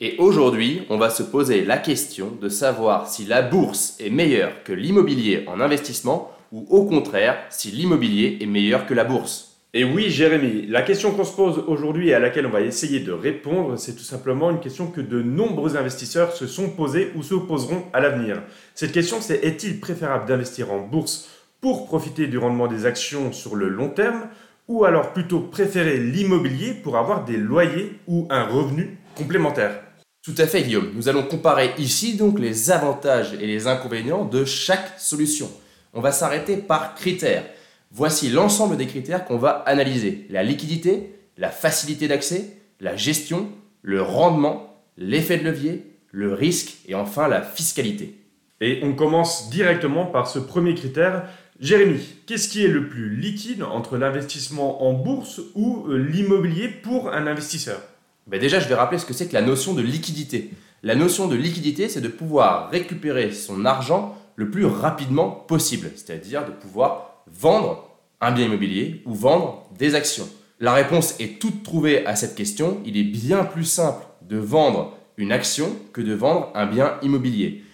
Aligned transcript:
Et 0.00 0.14
aujourd'hui, 0.18 0.82
on 0.90 0.96
va 0.96 1.10
se 1.10 1.24
poser 1.24 1.64
la 1.64 1.76
question 1.76 2.30
de 2.40 2.48
savoir 2.48 3.08
si 3.08 3.24
la 3.24 3.42
bourse 3.42 3.96
est 3.98 4.10
meilleure 4.10 4.62
que 4.62 4.72
l'immobilier 4.72 5.42
en 5.48 5.60
investissement 5.60 6.30
ou 6.52 6.64
au 6.70 6.84
contraire 6.84 7.36
si 7.50 7.72
l'immobilier 7.72 8.38
est 8.40 8.46
meilleur 8.46 8.86
que 8.86 8.94
la 8.94 9.02
bourse. 9.02 9.56
Et 9.74 9.82
oui, 9.82 10.08
Jérémy, 10.08 10.66
la 10.68 10.82
question 10.82 11.10
qu'on 11.10 11.24
se 11.24 11.34
pose 11.34 11.64
aujourd'hui 11.66 12.10
et 12.10 12.14
à 12.14 12.20
laquelle 12.20 12.46
on 12.46 12.50
va 12.50 12.60
essayer 12.60 13.00
de 13.00 13.10
répondre, 13.10 13.76
c'est 13.76 13.96
tout 13.96 14.04
simplement 14.04 14.52
une 14.52 14.60
question 14.60 14.86
que 14.86 15.00
de 15.00 15.20
nombreux 15.20 15.76
investisseurs 15.76 16.32
se 16.32 16.46
sont 16.46 16.70
posés 16.70 17.10
ou 17.16 17.24
se 17.24 17.34
poseront 17.34 17.82
à 17.92 17.98
l'avenir. 17.98 18.40
Cette 18.76 18.92
question, 18.92 19.20
c'est 19.20 19.44
est-il 19.44 19.80
préférable 19.80 20.28
d'investir 20.28 20.70
en 20.70 20.78
bourse 20.78 21.28
pour 21.60 21.86
profiter 21.86 22.28
du 22.28 22.38
rendement 22.38 22.68
des 22.68 22.86
actions 22.86 23.32
sur 23.32 23.56
le 23.56 23.68
long 23.68 23.88
terme 23.88 24.28
ou 24.68 24.84
alors 24.84 25.12
plutôt 25.12 25.40
préférer 25.40 25.98
l'immobilier 25.98 26.72
pour 26.72 26.96
avoir 26.96 27.24
des 27.24 27.36
loyers 27.36 27.98
ou 28.06 28.28
un 28.30 28.44
revenu 28.44 28.96
complémentaire? 29.16 29.87
Tout 30.28 30.42
à 30.42 30.46
fait 30.46 30.62
Guillaume. 30.62 30.90
Nous 30.94 31.08
allons 31.08 31.22
comparer 31.22 31.72
ici 31.78 32.14
donc 32.14 32.38
les 32.38 32.70
avantages 32.70 33.32
et 33.40 33.46
les 33.46 33.66
inconvénients 33.66 34.26
de 34.26 34.44
chaque 34.44 34.92
solution. 34.98 35.50
On 35.94 36.02
va 36.02 36.12
s'arrêter 36.12 36.58
par 36.58 36.94
critères. 36.94 37.46
Voici 37.92 38.28
l'ensemble 38.28 38.76
des 38.76 38.86
critères 38.86 39.24
qu'on 39.24 39.38
va 39.38 39.62
analyser. 39.64 40.26
La 40.28 40.42
liquidité, 40.42 41.14
la 41.38 41.48
facilité 41.48 42.08
d'accès, 42.08 42.58
la 42.78 42.94
gestion, 42.94 43.48
le 43.80 44.02
rendement, 44.02 44.82
l'effet 44.98 45.38
de 45.38 45.44
levier, 45.44 45.86
le 46.10 46.34
risque 46.34 46.76
et 46.86 46.94
enfin 46.94 47.26
la 47.26 47.40
fiscalité. 47.40 48.14
Et 48.60 48.80
on 48.82 48.92
commence 48.92 49.48
directement 49.48 50.04
par 50.04 50.28
ce 50.28 50.38
premier 50.38 50.74
critère. 50.74 51.24
Jérémy, 51.58 52.00
qu'est-ce 52.26 52.50
qui 52.50 52.62
est 52.62 52.68
le 52.68 52.86
plus 52.86 53.16
liquide 53.16 53.62
entre 53.62 53.96
l'investissement 53.96 54.86
en 54.86 54.92
bourse 54.92 55.40
ou 55.54 55.86
euh, 55.88 55.96
l'immobilier 55.96 56.68
pour 56.68 57.14
un 57.14 57.26
investisseur? 57.26 57.80
Ben 58.28 58.40
Déjà, 58.40 58.60
je 58.60 58.68
vais 58.68 58.74
rappeler 58.74 58.98
ce 58.98 59.06
que 59.06 59.14
c'est 59.14 59.28
que 59.28 59.34
la 59.34 59.42
notion 59.42 59.74
de 59.74 59.82
liquidité. 59.82 60.50
La 60.82 60.94
notion 60.94 61.26
de 61.26 61.34
liquidité, 61.34 61.88
c'est 61.88 62.00
de 62.00 62.08
pouvoir 62.08 62.70
récupérer 62.70 63.32
son 63.32 63.64
argent 63.64 64.16
le 64.36 64.50
plus 64.50 64.66
rapidement 64.66 65.30
possible, 65.30 65.90
c'est-à-dire 65.96 66.46
de 66.46 66.52
pouvoir 66.52 67.24
vendre 67.26 67.90
un 68.20 68.30
bien 68.30 68.46
immobilier 68.46 69.02
ou 69.06 69.14
vendre 69.14 69.68
des 69.76 69.94
actions. 69.94 70.28
La 70.60 70.72
réponse 70.72 71.18
est 71.20 71.40
toute 71.40 71.62
trouvée 71.62 72.06
à 72.06 72.16
cette 72.16 72.34
question. 72.34 72.80
Il 72.84 72.96
est 72.96 73.04
bien 73.04 73.44
plus 73.44 73.64
simple 73.64 74.04
de 74.22 74.36
vendre 74.36 74.96
une 75.16 75.32
action 75.32 75.74
que 75.92 76.00
de 76.00 76.12
vendre 76.12 76.50
un 76.54 76.66
bien 76.66 76.94
immobilier. 77.02 77.64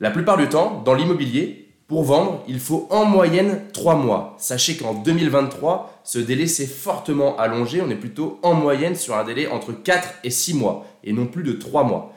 La 0.00 0.10
plupart 0.10 0.36
du 0.36 0.48
temps, 0.48 0.82
dans 0.84 0.94
l'immobilier, 0.94 1.67
pour 1.88 2.04
vendre, 2.04 2.44
il 2.46 2.60
faut 2.60 2.86
en 2.90 3.06
moyenne 3.06 3.62
3 3.72 3.96
mois. 3.96 4.36
Sachez 4.38 4.76
qu'en 4.76 4.92
2023, 4.92 6.02
ce 6.04 6.18
délai 6.18 6.46
s'est 6.46 6.66
fortement 6.66 7.38
allongé. 7.38 7.80
On 7.80 7.88
est 7.88 7.94
plutôt 7.94 8.38
en 8.42 8.52
moyenne 8.52 8.94
sur 8.94 9.16
un 9.16 9.24
délai 9.24 9.46
entre 9.46 9.72
4 9.72 10.16
et 10.22 10.30
6 10.30 10.52
mois 10.52 10.86
et 11.02 11.14
non 11.14 11.26
plus 11.26 11.42
de 11.42 11.52
3 11.52 11.84
mois. 11.84 12.12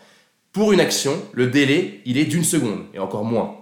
Pour 0.51 0.73
une 0.73 0.81
action, 0.81 1.13
le 1.31 1.47
délai, 1.47 2.01
il 2.03 2.17
est 2.17 2.25
d'une 2.25 2.43
seconde 2.43 2.81
et 2.93 2.99
encore 2.99 3.23
moins. 3.23 3.60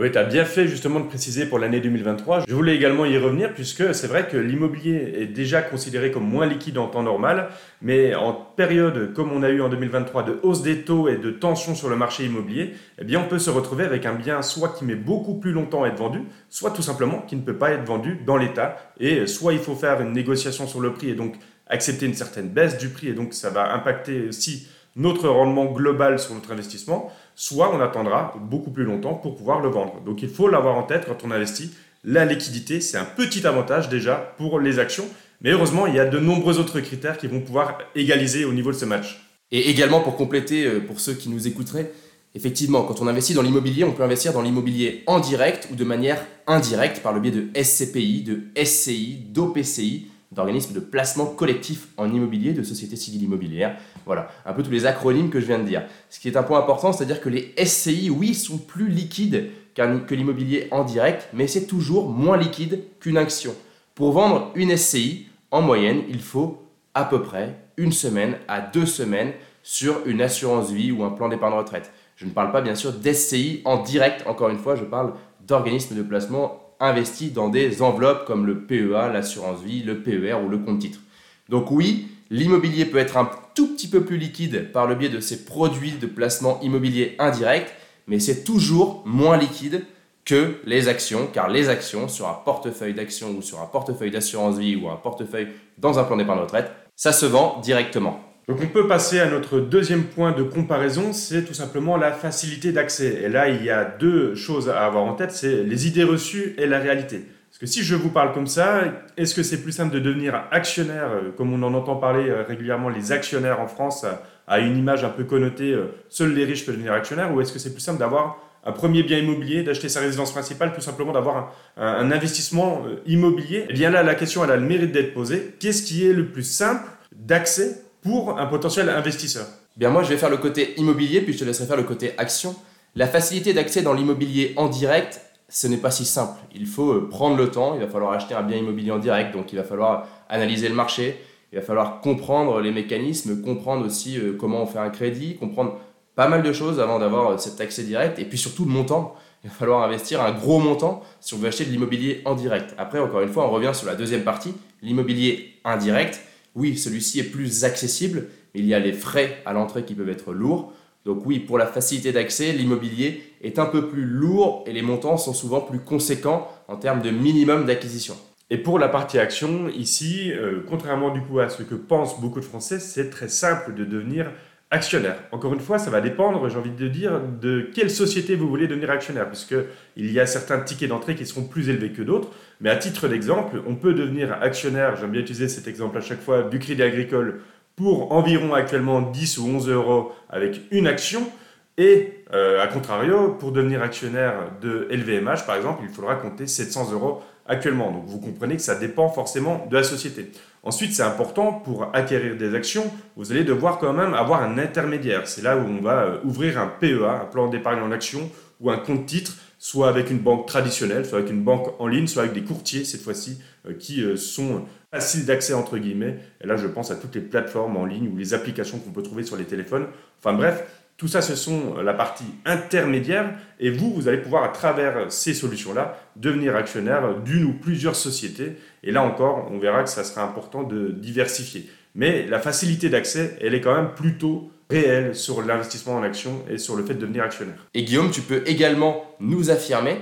Oui, 0.00 0.10
tu 0.10 0.16
as 0.16 0.24
bien 0.24 0.46
fait 0.46 0.66
justement 0.66 0.98
de 0.98 1.04
préciser 1.04 1.44
pour 1.44 1.58
l'année 1.58 1.78
2023. 1.78 2.46
Je 2.48 2.54
voulais 2.54 2.74
également 2.74 3.04
y 3.04 3.18
revenir 3.18 3.52
puisque 3.52 3.94
c'est 3.94 4.06
vrai 4.06 4.26
que 4.26 4.38
l'immobilier 4.38 5.12
est 5.18 5.26
déjà 5.26 5.60
considéré 5.60 6.10
comme 6.10 6.26
moins 6.26 6.46
liquide 6.46 6.78
en 6.78 6.86
temps 6.86 7.02
normal, 7.02 7.50
mais 7.82 8.14
en 8.14 8.32
période 8.32 9.12
comme 9.12 9.30
on 9.30 9.42
a 9.42 9.50
eu 9.50 9.60
en 9.60 9.68
2023 9.68 10.22
de 10.22 10.40
hausse 10.42 10.62
des 10.62 10.84
taux 10.84 11.08
et 11.08 11.18
de 11.18 11.30
tension 11.30 11.74
sur 11.74 11.90
le 11.90 11.96
marché 11.96 12.24
immobilier, 12.24 12.72
eh 12.98 13.04
bien 13.04 13.20
on 13.20 13.28
peut 13.28 13.38
se 13.38 13.50
retrouver 13.50 13.84
avec 13.84 14.06
un 14.06 14.14
bien 14.14 14.40
soit 14.40 14.70
qui 14.70 14.86
met 14.86 14.94
beaucoup 14.94 15.34
plus 15.34 15.52
longtemps 15.52 15.84
à 15.84 15.88
être 15.88 15.98
vendu, 15.98 16.22
soit 16.48 16.70
tout 16.70 16.80
simplement 16.80 17.18
qui 17.18 17.36
ne 17.36 17.42
peut 17.42 17.58
pas 17.58 17.70
être 17.72 17.84
vendu 17.84 18.20
dans 18.24 18.38
l'état 18.38 18.78
et 18.98 19.26
soit 19.26 19.52
il 19.52 19.58
faut 19.58 19.74
faire 19.74 20.00
une 20.00 20.14
négociation 20.14 20.66
sur 20.66 20.80
le 20.80 20.94
prix 20.94 21.10
et 21.10 21.14
donc 21.14 21.34
accepter 21.66 22.06
une 22.06 22.14
certaine 22.14 22.48
baisse 22.48 22.78
du 22.78 22.88
prix 22.88 23.08
et 23.08 23.12
donc 23.12 23.34
ça 23.34 23.50
va 23.50 23.74
impacter 23.74 24.28
aussi 24.28 24.66
notre 24.96 25.28
rendement 25.28 25.66
global 25.66 26.18
sur 26.18 26.34
notre 26.34 26.52
investissement, 26.52 27.12
soit 27.40 27.74
on 27.74 27.80
attendra 27.80 28.34
beaucoup 28.38 28.70
plus 28.70 28.84
longtemps 28.84 29.14
pour 29.14 29.34
pouvoir 29.34 29.60
le 29.60 29.70
vendre. 29.70 30.02
Donc 30.04 30.20
il 30.20 30.28
faut 30.28 30.46
l'avoir 30.46 30.76
en 30.76 30.82
tête 30.82 31.06
quand 31.06 31.24
on 31.24 31.30
investit. 31.30 31.70
La 32.04 32.26
liquidité, 32.26 32.82
c'est 32.82 32.98
un 32.98 33.06
petit 33.06 33.46
avantage 33.46 33.88
déjà 33.88 34.34
pour 34.36 34.60
les 34.60 34.78
actions, 34.78 35.06
mais 35.40 35.52
heureusement, 35.52 35.86
il 35.86 35.94
y 35.94 35.98
a 35.98 36.04
de 36.04 36.18
nombreux 36.18 36.58
autres 36.58 36.80
critères 36.80 37.16
qui 37.16 37.28
vont 37.28 37.40
pouvoir 37.40 37.78
égaliser 37.94 38.44
au 38.44 38.52
niveau 38.52 38.72
de 38.72 38.76
ce 38.76 38.84
match. 38.84 39.26
Et 39.52 39.70
également 39.70 40.02
pour 40.02 40.16
compléter, 40.16 40.66
euh, 40.66 40.80
pour 40.80 41.00
ceux 41.00 41.14
qui 41.14 41.30
nous 41.30 41.48
écouteraient, 41.48 41.90
effectivement, 42.34 42.82
quand 42.82 43.00
on 43.00 43.06
investit 43.06 43.32
dans 43.32 43.40
l'immobilier, 43.40 43.84
on 43.84 43.92
peut 43.92 44.02
investir 44.02 44.34
dans 44.34 44.42
l'immobilier 44.42 45.02
en 45.06 45.18
direct 45.18 45.66
ou 45.72 45.76
de 45.76 45.84
manière 45.84 46.22
indirecte 46.46 47.00
par 47.00 47.14
le 47.14 47.20
biais 47.20 47.32
de 47.32 47.48
SCPI, 47.54 48.22
de 48.22 48.42
SCI, 48.62 49.16
d'OPCI, 49.30 50.08
d'organismes 50.32 50.74
de 50.74 50.80
placement 50.80 51.26
collectif 51.26 51.88
en 51.96 52.12
immobilier, 52.12 52.52
de 52.52 52.62
sociétés 52.62 52.96
civiles 52.96 53.24
immobilières. 53.24 53.76
Voilà, 54.06 54.28
un 54.46 54.52
peu 54.52 54.62
tous 54.62 54.70
les 54.70 54.86
acronymes 54.86 55.30
que 55.30 55.40
je 55.40 55.46
viens 55.46 55.58
de 55.58 55.64
dire. 55.64 55.82
Ce 56.08 56.20
qui 56.20 56.28
est 56.28 56.36
un 56.36 56.42
point 56.42 56.58
important, 56.58 56.92
c'est-à-dire 56.92 57.20
que 57.20 57.28
les 57.28 57.52
SCI, 57.64 58.10
oui, 58.10 58.34
sont 58.34 58.58
plus 58.58 58.88
liquides 58.88 59.50
que 59.74 60.14
l'immobilier 60.14 60.68
en 60.70 60.84
direct, 60.84 61.28
mais 61.32 61.46
c'est 61.46 61.66
toujours 61.66 62.10
moins 62.10 62.36
liquide 62.36 62.82
qu'une 63.00 63.16
action. 63.16 63.54
Pour 63.94 64.12
vendre 64.12 64.52
une 64.54 64.76
SCI, 64.76 65.26
en 65.50 65.62
moyenne, 65.62 66.02
il 66.08 66.20
faut 66.20 66.62
à 66.94 67.04
peu 67.04 67.22
près 67.22 67.56
une 67.76 67.92
semaine 67.92 68.36
à 68.46 68.60
deux 68.60 68.86
semaines 68.86 69.32
sur 69.62 70.06
une 70.06 70.22
assurance 70.22 70.70
vie 70.70 70.92
ou 70.92 71.02
un 71.02 71.10
plan 71.10 71.28
d'épargne 71.28 71.54
retraite. 71.54 71.92
Je 72.16 72.26
ne 72.26 72.30
parle 72.30 72.52
pas 72.52 72.60
bien 72.60 72.74
sûr 72.74 72.92
d'SCI 72.92 73.62
en 73.64 73.82
direct, 73.82 74.26
encore 74.26 74.50
une 74.50 74.58
fois, 74.58 74.76
je 74.76 74.84
parle 74.84 75.14
d'organismes 75.46 75.96
de 75.96 76.02
placement 76.02 76.69
investis 76.80 77.32
dans 77.32 77.48
des 77.48 77.82
enveloppes 77.82 78.26
comme 78.26 78.46
le 78.46 78.60
PEA, 78.60 79.12
l'assurance 79.12 79.62
vie, 79.62 79.82
le 79.82 80.00
PER 80.00 80.34
ou 80.44 80.48
le 80.48 80.58
compte 80.58 80.80
titre. 80.80 81.00
Donc 81.48 81.70
oui, 81.70 82.08
l'immobilier 82.30 82.86
peut 82.86 82.98
être 82.98 83.16
un 83.16 83.30
tout 83.54 83.74
petit 83.74 83.88
peu 83.88 84.02
plus 84.04 84.16
liquide 84.16 84.72
par 84.72 84.86
le 84.86 84.94
biais 84.94 85.08
de 85.08 85.20
ces 85.20 85.44
produits 85.44 85.92
de 85.92 86.06
placement 86.06 86.60
immobilier 86.62 87.16
indirect, 87.18 87.72
mais 88.06 88.18
c'est 88.18 88.44
toujours 88.44 89.02
moins 89.04 89.36
liquide 89.36 89.84
que 90.24 90.56
les 90.64 90.88
actions, 90.88 91.28
car 91.32 91.48
les 91.48 91.68
actions 91.68 92.08
sur 92.08 92.28
un 92.28 92.38
portefeuille 92.44 92.94
d'actions 92.94 93.30
ou 93.30 93.42
sur 93.42 93.60
un 93.60 93.66
portefeuille 93.66 94.10
d'assurance 94.10 94.58
vie 94.58 94.76
ou 94.76 94.88
un 94.88 94.96
portefeuille 94.96 95.48
dans 95.78 95.98
un 95.98 96.04
plan 96.04 96.16
d'épargne 96.16 96.40
retraite, 96.40 96.70
ça 96.94 97.12
se 97.12 97.26
vend 97.26 97.60
directement. 97.62 98.20
Donc 98.48 98.58
on 98.62 98.66
peut 98.66 98.88
passer 98.88 99.20
à 99.20 99.30
notre 99.30 99.60
deuxième 99.60 100.04
point 100.04 100.32
de 100.32 100.42
comparaison, 100.42 101.12
c'est 101.12 101.44
tout 101.44 101.54
simplement 101.54 101.96
la 101.96 102.12
facilité 102.12 102.72
d'accès. 102.72 103.20
Et 103.22 103.28
là, 103.28 103.48
il 103.48 103.64
y 103.64 103.70
a 103.70 103.84
deux 103.84 104.34
choses 104.34 104.68
à 104.68 104.84
avoir 104.84 105.04
en 105.04 105.14
tête, 105.14 105.30
c'est 105.30 105.62
les 105.62 105.86
idées 105.86 106.04
reçues 106.04 106.54
et 106.58 106.66
la 106.66 106.78
réalité. 106.78 107.26
Parce 107.50 107.58
que 107.58 107.66
si 107.66 107.82
je 107.82 107.96
vous 107.96 108.10
parle 108.10 108.32
comme 108.32 108.46
ça, 108.46 108.82
est-ce 109.16 109.34
que 109.34 109.42
c'est 109.42 109.60
plus 109.60 109.72
simple 109.72 109.92
de 109.92 109.98
devenir 109.98 110.44
actionnaire, 110.52 111.10
euh, 111.10 111.30
comme 111.36 111.52
on 111.52 111.60
en 111.64 111.74
entend 111.74 111.96
parler 111.96 112.28
euh, 112.30 112.44
régulièrement, 112.46 112.88
les 112.88 113.10
actionnaires 113.10 113.60
en 113.60 113.66
France, 113.66 114.06
à 114.46 114.60
une 114.60 114.76
image 114.76 115.02
un 115.02 115.08
peu 115.08 115.24
connotée, 115.24 115.72
euh, 115.72 115.92
seuls 116.08 116.32
les 116.32 116.44
riches 116.44 116.64
peuvent 116.64 116.76
devenir 116.76 116.92
actionnaires, 116.92 117.34
ou 117.34 117.40
est-ce 117.40 117.52
que 117.52 117.58
c'est 117.58 117.72
plus 117.72 117.80
simple 117.80 117.98
d'avoir 117.98 118.38
un 118.64 118.70
premier 118.70 119.02
bien 119.02 119.18
immobilier, 119.18 119.64
d'acheter 119.64 119.88
sa 119.88 119.98
résidence 119.98 120.30
principale, 120.30 120.72
tout 120.72 120.80
simplement 120.80 121.12
d'avoir 121.12 121.52
un, 121.76 121.84
un, 121.84 122.12
investissement 122.12 122.84
immobilier? 123.04 123.66
Eh 123.68 123.72
bien 123.72 123.90
là, 123.90 124.04
la 124.04 124.14
question, 124.14 124.44
elle 124.44 124.52
a 124.52 124.56
le 124.56 124.66
mérite 124.66 124.92
d'être 124.92 125.12
posée. 125.12 125.54
Qu'est-ce 125.58 125.82
qui 125.82 126.06
est 126.06 126.12
le 126.12 126.26
plus 126.26 126.44
simple 126.44 126.88
d'accès 127.12 127.82
pour 128.02 128.38
un 128.38 128.46
potentiel 128.46 128.88
investisseur 128.88 129.46
Bien 129.76 129.90
moi 129.90 130.02
je 130.02 130.08
vais 130.08 130.16
faire 130.16 130.30
le 130.30 130.36
côté 130.36 130.74
immobilier 130.78 131.20
puis 131.20 131.32
je 131.32 131.38
te 131.38 131.44
laisserai 131.44 131.66
faire 131.66 131.76
le 131.76 131.84
côté 131.84 132.12
action. 132.18 132.54
La 132.96 133.06
facilité 133.06 133.52
d'accès 133.52 133.82
dans 133.82 133.92
l'immobilier 133.92 134.52
en 134.56 134.68
direct, 134.68 135.20
ce 135.48 135.66
n'est 135.68 135.76
pas 135.76 135.90
si 135.90 136.04
simple. 136.04 136.40
Il 136.54 136.66
faut 136.66 136.92
euh, 136.92 137.08
prendre 137.08 137.36
le 137.36 137.50
temps, 137.50 137.74
il 137.74 137.80
va 137.80 137.86
falloir 137.86 138.12
acheter 138.12 138.34
un 138.34 138.42
bien 138.42 138.56
immobilier 138.56 138.90
en 138.90 138.98
direct, 138.98 139.32
donc 139.32 139.52
il 139.52 139.56
va 139.56 139.64
falloir 139.64 140.08
analyser 140.28 140.68
le 140.68 140.74
marché, 140.74 141.20
il 141.52 141.58
va 141.58 141.64
falloir 141.64 142.00
comprendre 142.00 142.60
les 142.60 142.72
mécanismes, 142.72 143.42
comprendre 143.42 143.86
aussi 143.86 144.18
euh, 144.18 144.36
comment 144.38 144.62
on 144.62 144.66
fait 144.66 144.78
un 144.78 144.90
crédit, 144.90 145.36
comprendre 145.36 145.78
pas 146.16 146.28
mal 146.28 146.42
de 146.42 146.52
choses 146.52 146.80
avant 146.80 146.98
d'avoir 146.98 147.30
euh, 147.30 147.38
cet 147.38 147.60
accès 147.60 147.84
direct, 147.84 148.18
et 148.18 148.24
puis 148.24 148.38
surtout 148.38 148.64
le 148.64 148.70
montant. 148.70 149.14
Il 149.42 149.48
va 149.48 149.56
falloir 149.56 149.82
investir 149.82 150.20
un 150.20 150.32
gros 150.32 150.58
montant 150.58 151.02
si 151.20 151.32
on 151.34 151.38
veut 151.38 151.48
acheter 151.48 151.64
de 151.64 151.70
l'immobilier 151.70 152.20
en 152.26 152.34
direct. 152.34 152.74
Après, 152.76 152.98
encore 152.98 153.22
une 153.22 153.30
fois, 153.30 153.46
on 153.46 153.50
revient 153.50 153.70
sur 153.72 153.86
la 153.86 153.94
deuxième 153.94 154.22
partie, 154.22 154.52
l'immobilier 154.82 155.54
indirect 155.64 156.20
oui, 156.54 156.76
celui-ci 156.76 157.20
est 157.20 157.24
plus 157.24 157.64
accessible, 157.64 158.26
mais 158.54 158.60
il 158.60 158.66
y 158.66 158.74
a 158.74 158.78
les 158.78 158.92
frais 158.92 159.42
à 159.46 159.52
l'entrée 159.52 159.84
qui 159.84 159.94
peuvent 159.94 160.08
être 160.08 160.32
lourds. 160.32 160.72
Donc 161.04 161.24
oui, 161.24 161.38
pour 161.38 161.56
la 161.56 161.66
facilité 161.66 162.12
d'accès, 162.12 162.52
l'immobilier 162.52 163.22
est 163.42 163.58
un 163.58 163.66
peu 163.66 163.88
plus 163.88 164.04
lourd 164.04 164.64
et 164.66 164.72
les 164.72 164.82
montants 164.82 165.16
sont 165.16 165.32
souvent 165.32 165.60
plus 165.60 165.80
conséquents 165.80 166.48
en 166.68 166.76
termes 166.76 167.00
de 167.00 167.10
minimum 167.10 167.64
d'acquisition. 167.64 168.16
Et 168.50 168.58
pour 168.58 168.78
la 168.80 168.88
partie 168.88 169.18
action, 169.18 169.68
ici, 169.68 170.32
euh, 170.32 170.64
contrairement 170.68 171.14
à 171.38 171.48
ce 171.48 171.62
que 171.62 171.76
pensent 171.76 172.20
beaucoup 172.20 172.40
de 172.40 172.44
Français, 172.44 172.80
c'est 172.80 173.08
très 173.08 173.28
simple 173.28 173.74
de 173.74 173.84
devenir 173.84 174.32
actionnaire. 174.70 175.16
Encore 175.32 175.52
une 175.52 175.60
fois, 175.60 175.78
ça 175.78 175.90
va 175.90 176.00
dépendre, 176.00 176.48
j'ai 176.48 176.56
envie 176.56 176.70
de 176.70 176.88
dire, 176.88 177.20
de 177.40 177.68
quelle 177.74 177.90
société 177.90 178.36
vous 178.36 178.48
voulez 178.48 178.68
devenir 178.68 178.90
actionnaire, 178.90 179.28
puisqu'il 179.28 180.12
y 180.12 180.20
a 180.20 180.26
certains 180.26 180.60
tickets 180.60 180.88
d'entrée 180.88 181.16
qui 181.16 181.26
seront 181.26 181.42
plus 181.42 181.68
élevés 181.68 181.90
que 181.90 182.02
d'autres. 182.02 182.28
Mais 182.60 182.70
à 182.70 182.76
titre 182.76 183.08
d'exemple, 183.08 183.62
on 183.66 183.74
peut 183.74 183.94
devenir 183.94 184.32
actionnaire, 184.40 184.96
j'aime 184.96 185.10
bien 185.10 185.22
utiliser 185.22 185.48
cet 185.48 185.66
exemple 185.66 185.98
à 185.98 186.00
chaque 186.00 186.20
fois, 186.20 186.44
du 186.44 186.58
Crédit 186.60 186.82
Agricole 186.82 187.40
pour 187.74 188.12
environ 188.12 188.54
actuellement 188.54 189.00
10 189.00 189.38
ou 189.38 189.48
11 189.48 189.68
euros 189.68 190.12
avec 190.28 190.60
une 190.70 190.86
action. 190.86 191.28
Et 191.76 192.24
euh, 192.32 192.62
à 192.62 192.66
contrario, 192.66 193.36
pour 193.40 193.52
devenir 193.52 193.82
actionnaire 193.82 194.34
de 194.60 194.86
LVMH, 194.90 195.46
par 195.46 195.56
exemple, 195.56 195.82
il 195.82 195.88
faudra 195.88 196.14
compter 196.14 196.46
700 196.46 196.92
euros 196.92 197.22
actuellement. 197.50 197.90
Donc 197.90 198.04
vous 198.06 198.18
comprenez 198.18 198.56
que 198.56 198.62
ça 198.62 198.76
dépend 198.76 199.08
forcément 199.10 199.66
de 199.68 199.76
la 199.76 199.82
société. 199.82 200.30
Ensuite, 200.62 200.94
c'est 200.94 201.02
important 201.02 201.52
pour 201.52 201.90
acquérir 201.94 202.36
des 202.36 202.54
actions, 202.54 202.90
vous 203.16 203.32
allez 203.32 203.44
devoir 203.44 203.78
quand 203.78 203.92
même 203.92 204.14
avoir 204.14 204.42
un 204.42 204.56
intermédiaire. 204.58 205.26
C'est 205.26 205.42
là 205.42 205.56
où 205.56 205.60
on 205.60 205.80
va 205.80 206.02
euh, 206.02 206.18
ouvrir 206.24 206.58
un 206.58 206.66
PEA, 206.66 207.22
un 207.22 207.24
plan 207.24 207.48
d'épargne 207.48 207.80
en 207.80 207.90
action 207.90 208.30
ou 208.60 208.70
un 208.70 208.76
compte 208.76 209.06
titre, 209.06 209.36
soit 209.58 209.88
avec 209.88 210.10
une 210.10 210.18
banque 210.18 210.46
traditionnelle, 210.46 211.04
soit 211.06 211.18
avec 211.18 211.30
une 211.30 211.42
banque 211.42 211.74
en 211.78 211.86
ligne, 211.86 212.06
soit 212.06 212.22
avec 212.22 212.34
des 212.34 212.42
courtiers 212.42 212.84
cette 212.84 213.02
fois-ci 213.02 213.40
euh, 213.66 213.72
qui 213.74 214.02
euh, 214.02 214.16
sont 214.16 214.64
faciles 214.92 215.24
d'accès 215.24 215.54
entre 215.54 215.78
guillemets. 215.78 216.18
Et 216.42 216.46
là, 216.46 216.56
je 216.56 216.66
pense 216.66 216.90
à 216.90 216.96
toutes 216.96 217.14
les 217.14 217.20
plateformes 217.20 217.76
en 217.76 217.86
ligne 217.86 218.08
ou 218.08 218.16
les 218.16 218.34
applications 218.34 218.78
qu'on 218.78 218.90
peut 218.90 219.02
trouver 219.02 219.24
sur 219.24 219.36
les 219.36 219.44
téléphones. 219.44 219.86
Enfin 220.18 220.34
bref, 220.34 220.64
tout 221.00 221.08
ça, 221.08 221.22
ce 221.22 221.34
sont 221.34 221.76
la 221.82 221.94
partie 221.94 222.26
intermédiaire 222.44 223.32
et 223.58 223.70
vous, 223.70 223.90
vous 223.90 224.06
allez 224.06 224.18
pouvoir, 224.18 224.44
à 224.44 224.48
travers 224.48 225.10
ces 225.10 225.32
solutions-là, 225.32 225.98
devenir 226.16 226.54
actionnaire 226.54 227.14
d'une 227.24 227.44
ou 227.44 227.54
plusieurs 227.54 227.96
sociétés. 227.96 228.58
Et 228.82 228.92
là 228.92 229.02
encore, 229.02 229.48
on 229.50 229.58
verra 229.58 229.82
que 229.82 229.88
ça 229.88 230.04
sera 230.04 230.22
important 230.22 230.62
de 230.62 230.88
diversifier. 230.88 231.70
Mais 231.94 232.26
la 232.26 232.38
facilité 232.38 232.90
d'accès, 232.90 233.38
elle 233.40 233.54
est 233.54 233.62
quand 233.62 233.74
même 233.74 233.94
plutôt 233.96 234.50
réelle 234.68 235.14
sur 235.14 235.40
l'investissement 235.40 235.94
en 235.94 236.02
action 236.02 236.42
et 236.50 236.58
sur 236.58 236.76
le 236.76 236.84
fait 236.84 236.92
de 236.92 237.00
devenir 237.00 237.22
actionnaire. 237.22 237.66
Et 237.72 237.82
Guillaume, 237.82 238.10
tu 238.10 238.20
peux 238.20 238.42
également 238.44 239.16
nous 239.20 239.50
affirmer 239.50 239.96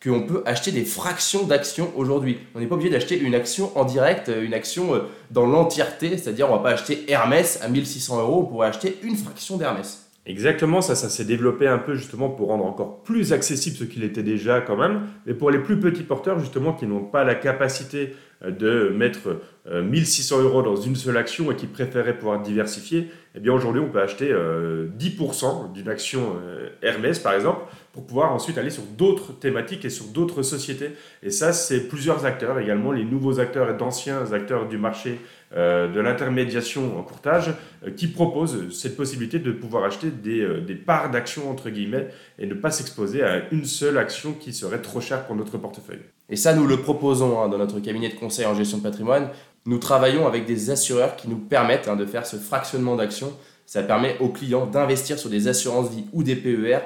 qu'on 0.00 0.22
peut 0.22 0.44
acheter 0.46 0.70
des 0.70 0.84
fractions 0.84 1.42
d'actions 1.48 1.90
aujourd'hui. 1.96 2.38
On 2.54 2.60
n'est 2.60 2.66
pas 2.66 2.76
obligé 2.76 2.92
d'acheter 2.92 3.18
une 3.18 3.34
action 3.34 3.76
en 3.76 3.84
direct, 3.84 4.30
une 4.40 4.54
action 4.54 4.94
euh, 4.94 5.00
dans 5.32 5.46
l'entièreté, 5.46 6.16
c'est-à-dire 6.16 6.48
on 6.48 6.52
ne 6.52 6.58
va 6.58 6.62
pas 6.62 6.70
acheter 6.70 7.10
Hermès 7.10 7.58
à 7.60 7.66
1600 7.66 8.20
euros, 8.20 8.42
on 8.42 8.44
pourrait 8.44 8.68
acheter 8.68 9.00
une 9.02 9.16
fraction 9.16 9.56
d'Hermès. 9.56 10.03
Exactement, 10.26 10.80
ça, 10.80 10.94
ça 10.94 11.10
s'est 11.10 11.26
développé 11.26 11.66
un 11.68 11.76
peu 11.76 11.94
justement 11.94 12.30
pour 12.30 12.48
rendre 12.48 12.64
encore 12.64 13.02
plus 13.02 13.34
accessible 13.34 13.76
ce 13.76 13.84
qu'il 13.84 14.04
était 14.04 14.22
déjà 14.22 14.62
quand 14.62 14.76
même, 14.76 15.02
mais 15.26 15.34
pour 15.34 15.50
les 15.50 15.58
plus 15.58 15.78
petits 15.78 16.02
porteurs 16.02 16.38
justement 16.38 16.72
qui 16.72 16.86
n'ont 16.86 17.04
pas 17.04 17.24
la 17.24 17.34
capacité 17.34 18.14
de 18.50 18.90
mettre 18.94 19.40
1600 19.70 20.38
euh, 20.38 20.42
euros 20.42 20.62
dans 20.62 20.76
une 20.76 20.96
seule 20.96 21.16
action 21.16 21.50
et 21.50 21.56
qui 21.56 21.66
préféraient 21.66 22.16
pouvoir 22.16 22.42
diversifier, 22.42 23.10
eh 23.34 23.40
bien 23.40 23.52
aujourd'hui 23.52 23.80
on 23.80 23.90
peut 23.90 24.00
acheter 24.00 24.32
10% 24.32 24.34
euh, 24.34 25.72
d'une 25.72 25.88
action 25.88 26.36
Hermès 26.82 27.18
par 27.18 27.34
exemple 27.34 27.62
pour 27.94 28.04
pouvoir 28.06 28.32
ensuite 28.32 28.58
aller 28.58 28.70
sur 28.70 28.82
d'autres 28.82 29.32
thématiques 29.32 29.84
et 29.84 29.90
sur 29.90 30.06
d'autres 30.06 30.42
sociétés. 30.42 30.90
Et 31.22 31.30
ça, 31.30 31.52
c'est 31.52 31.86
plusieurs 31.86 32.26
acteurs 32.26 32.58
également, 32.58 32.90
les 32.90 33.04
nouveaux 33.04 33.38
acteurs 33.38 33.70
et 33.70 33.76
d'anciens 33.76 34.32
acteurs 34.32 34.68
du 34.68 34.78
marché 34.78 35.20
euh, 35.56 35.86
de 35.86 36.00
l'intermédiation 36.00 36.98
en 36.98 37.04
courtage 37.04 37.50
euh, 37.86 37.90
qui 37.92 38.08
proposent 38.08 38.76
cette 38.76 38.96
possibilité 38.96 39.38
de 39.38 39.52
pouvoir 39.52 39.84
acheter 39.84 40.10
des, 40.10 40.40
euh, 40.40 40.60
des 40.60 40.74
parts 40.74 41.12
d'actions 41.12 41.48
entre 41.48 41.70
guillemets 41.70 42.08
et 42.40 42.46
ne 42.46 42.54
pas 42.54 42.72
s'exposer 42.72 43.22
à 43.22 43.48
une 43.52 43.64
seule 43.64 43.96
action 43.96 44.32
qui 44.32 44.52
serait 44.52 44.82
trop 44.82 45.00
chère 45.00 45.24
pour 45.24 45.36
notre 45.36 45.56
portefeuille. 45.56 46.00
Et 46.28 46.36
ça, 46.36 46.54
nous 46.54 46.66
le 46.66 46.80
proposons 46.80 47.40
hein, 47.40 47.48
dans 47.48 47.58
notre 47.58 47.80
cabinet 47.80 48.08
de 48.08 48.14
conseil 48.14 48.46
en 48.46 48.54
gestion 48.54 48.78
de 48.78 48.82
patrimoine. 48.82 49.28
Nous 49.66 49.78
travaillons 49.78 50.26
avec 50.26 50.46
des 50.46 50.70
assureurs 50.70 51.16
qui 51.16 51.28
nous 51.28 51.38
permettent 51.38 51.88
hein, 51.88 51.96
de 51.96 52.06
faire 52.06 52.26
ce 52.26 52.36
fractionnement 52.36 52.96
d'actions. 52.96 53.32
Ça 53.66 53.82
permet 53.82 54.16
aux 54.20 54.28
clients 54.28 54.66
d'investir 54.66 55.18
sur 55.18 55.30
des 55.30 55.48
assurances 55.48 55.90
vie 55.90 56.04
ou 56.12 56.22
des 56.22 56.36
PER 56.36 56.80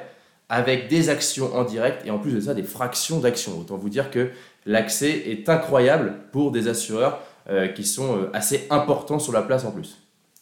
avec 0.48 0.88
des 0.88 1.08
actions 1.08 1.54
en 1.54 1.64
direct 1.64 2.06
et 2.06 2.10
en 2.10 2.18
plus 2.18 2.32
de 2.32 2.40
ça 2.40 2.54
des 2.54 2.62
fractions 2.62 3.18
d'actions. 3.18 3.58
Autant 3.58 3.76
vous 3.76 3.90
dire 3.90 4.10
que 4.10 4.30
l'accès 4.64 5.10
est 5.26 5.48
incroyable 5.48 6.14
pour 6.32 6.52
des 6.52 6.68
assureurs 6.68 7.20
euh, 7.50 7.68
qui 7.68 7.84
sont 7.84 8.16
euh, 8.16 8.30
assez 8.32 8.66
importants 8.70 9.18
sur 9.18 9.32
la 9.32 9.42
place 9.42 9.64
en 9.64 9.72
plus. 9.72 9.98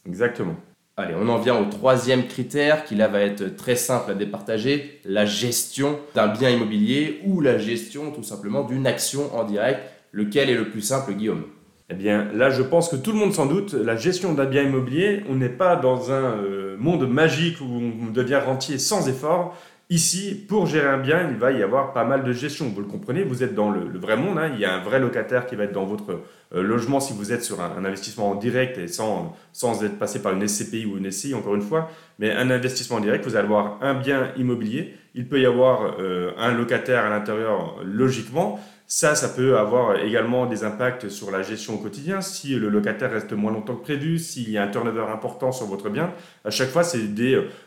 Exactement. 0.06 0.54
Allez, 0.98 1.14
on 1.14 1.28
en 1.28 1.36
vient 1.36 1.60
au 1.60 1.66
troisième 1.66 2.26
critère 2.26 2.84
qui 2.84 2.94
là 2.94 3.06
va 3.06 3.20
être 3.20 3.54
très 3.54 3.76
simple 3.76 4.12
à 4.12 4.14
départager, 4.14 4.98
la 5.04 5.26
gestion 5.26 5.98
d'un 6.14 6.28
bien 6.28 6.48
immobilier 6.48 7.20
ou 7.26 7.42
la 7.42 7.58
gestion 7.58 8.12
tout 8.12 8.22
simplement 8.22 8.64
d'une 8.64 8.86
action 8.86 9.36
en 9.36 9.44
direct. 9.44 9.80
Lequel 10.12 10.48
est 10.48 10.54
le 10.54 10.70
plus 10.70 10.80
simple, 10.80 11.12
Guillaume? 11.12 11.42
Eh 11.90 11.94
bien, 11.94 12.28
là, 12.32 12.48
je 12.48 12.62
pense 12.62 12.88
que 12.88 12.96
tout 12.96 13.12
le 13.12 13.18
monde 13.18 13.34
s'en 13.34 13.44
doute, 13.44 13.74
la 13.74 13.94
gestion 13.94 14.32
d'un 14.32 14.46
bien 14.46 14.62
immobilier, 14.62 15.22
on 15.28 15.34
n'est 15.34 15.50
pas 15.50 15.76
dans 15.76 16.12
un 16.12 16.38
euh, 16.38 16.76
monde 16.78 17.06
magique 17.06 17.60
où 17.60 17.66
on 17.66 18.10
devient 18.10 18.40
rentier 18.42 18.78
sans 18.78 19.06
effort. 19.06 19.54
Ici, 19.90 20.46
pour 20.48 20.66
gérer 20.66 20.88
un 20.88 20.98
bien, 20.98 21.28
il 21.30 21.36
va 21.36 21.52
y 21.52 21.62
avoir 21.62 21.92
pas 21.92 22.04
mal 22.04 22.24
de 22.24 22.32
gestion. 22.32 22.72
Vous 22.74 22.80
le 22.80 22.88
comprenez, 22.88 23.22
vous 23.22 23.44
êtes 23.44 23.54
dans 23.54 23.70
le, 23.70 23.98
vrai 23.98 24.16
monde. 24.16 24.38
Hein. 24.38 24.50
Il 24.54 24.58
y 24.58 24.64
a 24.64 24.74
un 24.74 24.80
vrai 24.80 24.98
locataire 24.98 25.46
qui 25.46 25.56
va 25.56 25.64
être 25.64 25.72
dans 25.72 25.84
votre 25.84 26.22
euh, 26.54 26.62
logement 26.62 27.00
si 27.00 27.12
vous 27.12 27.32
êtes 27.32 27.42
sur 27.42 27.60
un, 27.60 27.84
investissement 27.84 28.30
en 28.30 28.34
direct 28.36 28.78
et 28.78 28.86
sans, 28.86 29.36
sans 29.52 29.82
être 29.82 29.98
passé 29.98 30.22
par 30.22 30.32
une 30.32 30.46
SCPI 30.46 30.86
ou 30.86 30.96
une 30.96 31.10
SCI, 31.10 31.34
encore 31.34 31.56
une 31.56 31.62
fois. 31.62 31.90
Mais 32.20 32.30
un 32.30 32.50
investissement 32.50 32.98
en 32.98 33.00
direct, 33.00 33.24
vous 33.24 33.34
allez 33.34 33.46
avoir 33.46 33.78
un 33.82 33.94
bien 33.94 34.30
immobilier. 34.36 34.94
Il 35.14 35.28
peut 35.28 35.40
y 35.40 35.46
avoir 35.46 35.96
euh, 35.98 36.30
un 36.38 36.52
locataire 36.52 37.04
à 37.04 37.10
l'intérieur, 37.10 37.76
logiquement. 37.84 38.60
Ça, 38.88 39.16
ça 39.16 39.28
peut 39.28 39.58
avoir 39.58 39.98
également 39.98 40.46
des 40.46 40.62
impacts 40.62 41.08
sur 41.08 41.32
la 41.32 41.42
gestion 41.42 41.74
au 41.74 41.78
quotidien. 41.78 42.20
Si 42.20 42.54
le 42.54 42.68
locataire 42.68 43.10
reste 43.10 43.32
moins 43.32 43.50
longtemps 43.50 43.74
que 43.74 43.82
prévu, 43.82 44.20
s'il 44.20 44.48
y 44.48 44.58
a 44.58 44.62
un 44.62 44.68
turnover 44.68 45.06
important 45.12 45.50
sur 45.50 45.66
votre 45.66 45.90
bien, 45.90 46.12
à 46.44 46.50
chaque 46.50 46.68
fois, 46.68 46.84
c'est 46.84 47.00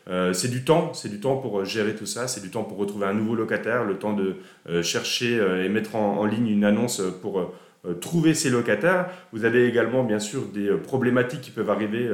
euh, 0.07 0.33
du 0.45 0.63
temps. 0.63 0.93
C'est 0.93 1.09
du 1.09 1.19
temps 1.19 1.35
pour 1.35 1.65
gérer 1.65 1.95
tout 1.95 2.05
ça. 2.05 2.29
C'est 2.29 2.39
du 2.39 2.49
temps 2.49 2.63
pour 2.63 2.77
retrouver 2.77 3.07
un 3.07 3.13
nouveau 3.13 3.35
locataire, 3.35 3.83
le 3.83 3.97
temps 3.97 4.13
de 4.13 4.37
chercher 4.81 5.35
et 5.65 5.67
mettre 5.67 5.97
en, 5.97 6.23
ligne 6.23 6.47
une 6.47 6.63
annonce 6.63 7.01
pour 7.21 7.51
trouver 8.01 8.33
ces 8.33 8.49
locataires. 8.49 9.09
Vous 9.31 9.45
avez 9.45 9.67
également, 9.67 10.03
bien 10.03 10.19
sûr, 10.19 10.45
des 10.47 10.69
problématiques 10.69 11.41
qui 11.41 11.51
peuvent 11.51 11.69
arriver 11.69 12.09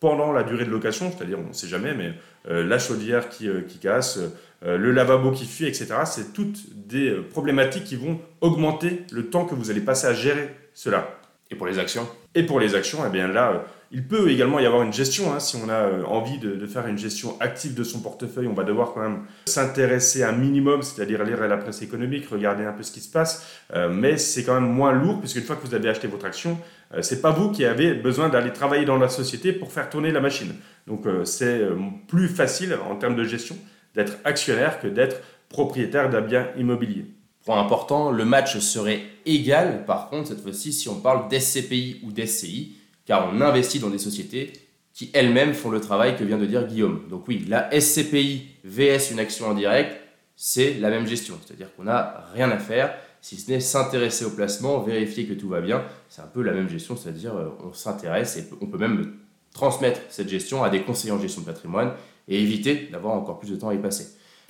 pendant 0.00 0.32
la 0.32 0.42
durée 0.42 0.64
de 0.64 0.70
location, 0.70 1.10
c'est-à-dire, 1.10 1.38
on 1.38 1.48
ne 1.48 1.52
sait 1.52 1.68
jamais, 1.68 1.94
mais 1.94 2.12
la 2.48 2.78
chaudière 2.78 3.28
qui, 3.28 3.48
qui 3.68 3.78
casse, 3.78 4.18
euh, 4.66 4.78
le 4.78 4.92
lavabo 4.92 5.30
qui 5.30 5.44
fuit, 5.44 5.66
etc. 5.66 5.94
C'est 6.06 6.32
toutes 6.32 6.58
des 6.74 7.10
euh, 7.10 7.22
problématiques 7.22 7.84
qui 7.84 7.96
vont 7.96 8.18
augmenter 8.40 9.04
le 9.12 9.26
temps 9.26 9.44
que 9.44 9.54
vous 9.54 9.70
allez 9.70 9.80
passer 9.80 10.06
à 10.06 10.14
gérer 10.14 10.54
cela. 10.72 11.18
Et 11.50 11.54
pour 11.54 11.66
les 11.66 11.78
actions? 11.78 12.08
Et 12.34 12.44
pour 12.44 12.60
les 12.60 12.74
actions, 12.74 13.00
eh 13.06 13.10
bien 13.10 13.28
là, 13.28 13.52
euh, 13.52 13.58
il 13.94 14.06
peut 14.06 14.28
également 14.30 14.58
y 14.58 14.66
avoir 14.66 14.82
une 14.82 14.92
gestion. 14.92 15.32
Hein. 15.32 15.40
si 15.40 15.56
on 15.56 15.68
a 15.68 16.02
envie 16.06 16.38
de, 16.38 16.66
faire 16.66 16.86
une 16.86 16.98
gestion 16.98 17.36
active 17.40 17.74
de 17.74 17.84
son 17.84 18.00
portefeuille, 18.00 18.48
on 18.48 18.52
va 18.52 18.64
devoir 18.64 18.92
quand 18.92 19.00
même 19.00 19.20
s'intéresser 19.46 20.22
un 20.22 20.32
minimum, 20.32 20.82
c'est-à-dire 20.82 21.22
lire 21.24 21.40
la 21.46 21.56
presse 21.56 21.80
économique, 21.80 22.28
regarder 22.28 22.64
un 22.64 22.72
peu 22.72 22.82
ce 22.82 22.92
qui 22.92 23.00
se 23.00 23.10
passe. 23.10 23.46
mais 23.90 24.16
c'est 24.16 24.44
quand 24.44 24.54
même 24.54 24.70
moins 24.70 24.92
lourd, 24.92 25.20
puisqu'une 25.20 25.44
fois 25.44 25.56
que 25.56 25.66
vous 25.66 25.74
avez 25.74 25.88
acheté 25.88 26.08
votre 26.08 26.26
action, 26.26 26.58
c'est 27.00 27.22
pas 27.22 27.30
vous 27.30 27.50
qui 27.50 27.64
avez 27.64 27.94
besoin 27.94 28.28
d'aller 28.28 28.52
travailler 28.52 28.84
dans 28.84 28.98
la 28.98 29.08
société 29.08 29.52
pour 29.52 29.72
faire 29.72 29.88
tourner 29.88 30.10
la 30.10 30.20
machine. 30.20 30.54
Donc 30.86 31.06
c'est 31.24 31.60
plus 32.08 32.28
facile 32.28 32.76
en 32.90 32.96
termes 32.96 33.16
de 33.16 33.24
gestion 33.24 33.56
d'être 33.94 34.18
actionnaire 34.24 34.80
que 34.80 34.88
d'être 34.88 35.22
propriétaire 35.48 36.10
d'un 36.10 36.20
bien 36.20 36.48
immobilier. 36.58 37.06
Point 37.44 37.60
important, 37.60 38.10
le 38.10 38.24
match 38.24 38.58
serait 38.58 39.02
égal, 39.26 39.84
par 39.84 40.08
contre, 40.08 40.28
cette 40.28 40.40
fois-ci, 40.40 40.72
si 40.72 40.88
on 40.88 40.96
parle 40.96 41.28
d'SCPI 41.28 42.00
ou 42.02 42.10
d'SCI, 42.10 42.74
car 43.06 43.30
on 43.32 43.40
investit 43.40 43.78
dans 43.78 43.90
des 43.90 43.98
sociétés 43.98 44.52
qui 44.92 45.10
elles-mêmes 45.12 45.54
font 45.54 45.70
le 45.70 45.80
travail 45.80 46.16
que 46.16 46.24
vient 46.24 46.38
de 46.38 46.46
dire 46.46 46.66
Guillaume. 46.66 47.02
Donc 47.10 47.26
oui, 47.26 47.44
la 47.48 47.68
SCPI 47.78 48.46
VS 48.64 49.10
une 49.10 49.18
action 49.18 49.48
en 49.48 49.54
direct, 49.54 50.00
c'est 50.36 50.74
la 50.74 50.90
même 50.90 51.06
gestion, 51.06 51.38
c'est-à-dire 51.44 51.74
qu'on 51.74 51.84
n'a 51.84 52.24
rien 52.32 52.50
à 52.50 52.58
faire, 52.58 52.94
si 53.20 53.36
ce 53.36 53.50
n'est 53.50 53.60
s'intéresser 53.60 54.24
au 54.24 54.30
placement, 54.30 54.80
vérifier 54.80 55.26
que 55.26 55.32
tout 55.32 55.48
va 55.48 55.60
bien, 55.60 55.82
c'est 56.08 56.22
un 56.22 56.26
peu 56.26 56.42
la 56.42 56.52
même 56.52 56.68
gestion, 56.68 56.96
c'est-à-dire 56.96 57.34
euh, 57.34 57.48
on 57.64 57.72
s'intéresse 57.72 58.36
et 58.36 58.44
on 58.60 58.66
peut 58.66 58.78
même 58.78 59.14
transmettre 59.52 60.00
cette 60.10 60.28
gestion 60.28 60.62
à 60.62 60.70
des 60.70 60.82
conseillers 60.82 61.12
en 61.12 61.20
gestion 61.20 61.40
de 61.40 61.46
patrimoine 61.46 61.92
et 62.28 62.40
éviter 62.40 62.88
d'avoir 62.92 63.14
encore 63.14 63.38
plus 63.38 63.50
de 63.50 63.56
temps 63.56 63.70
à 63.70 63.74
y 63.74 63.78
passer. 63.78 64.08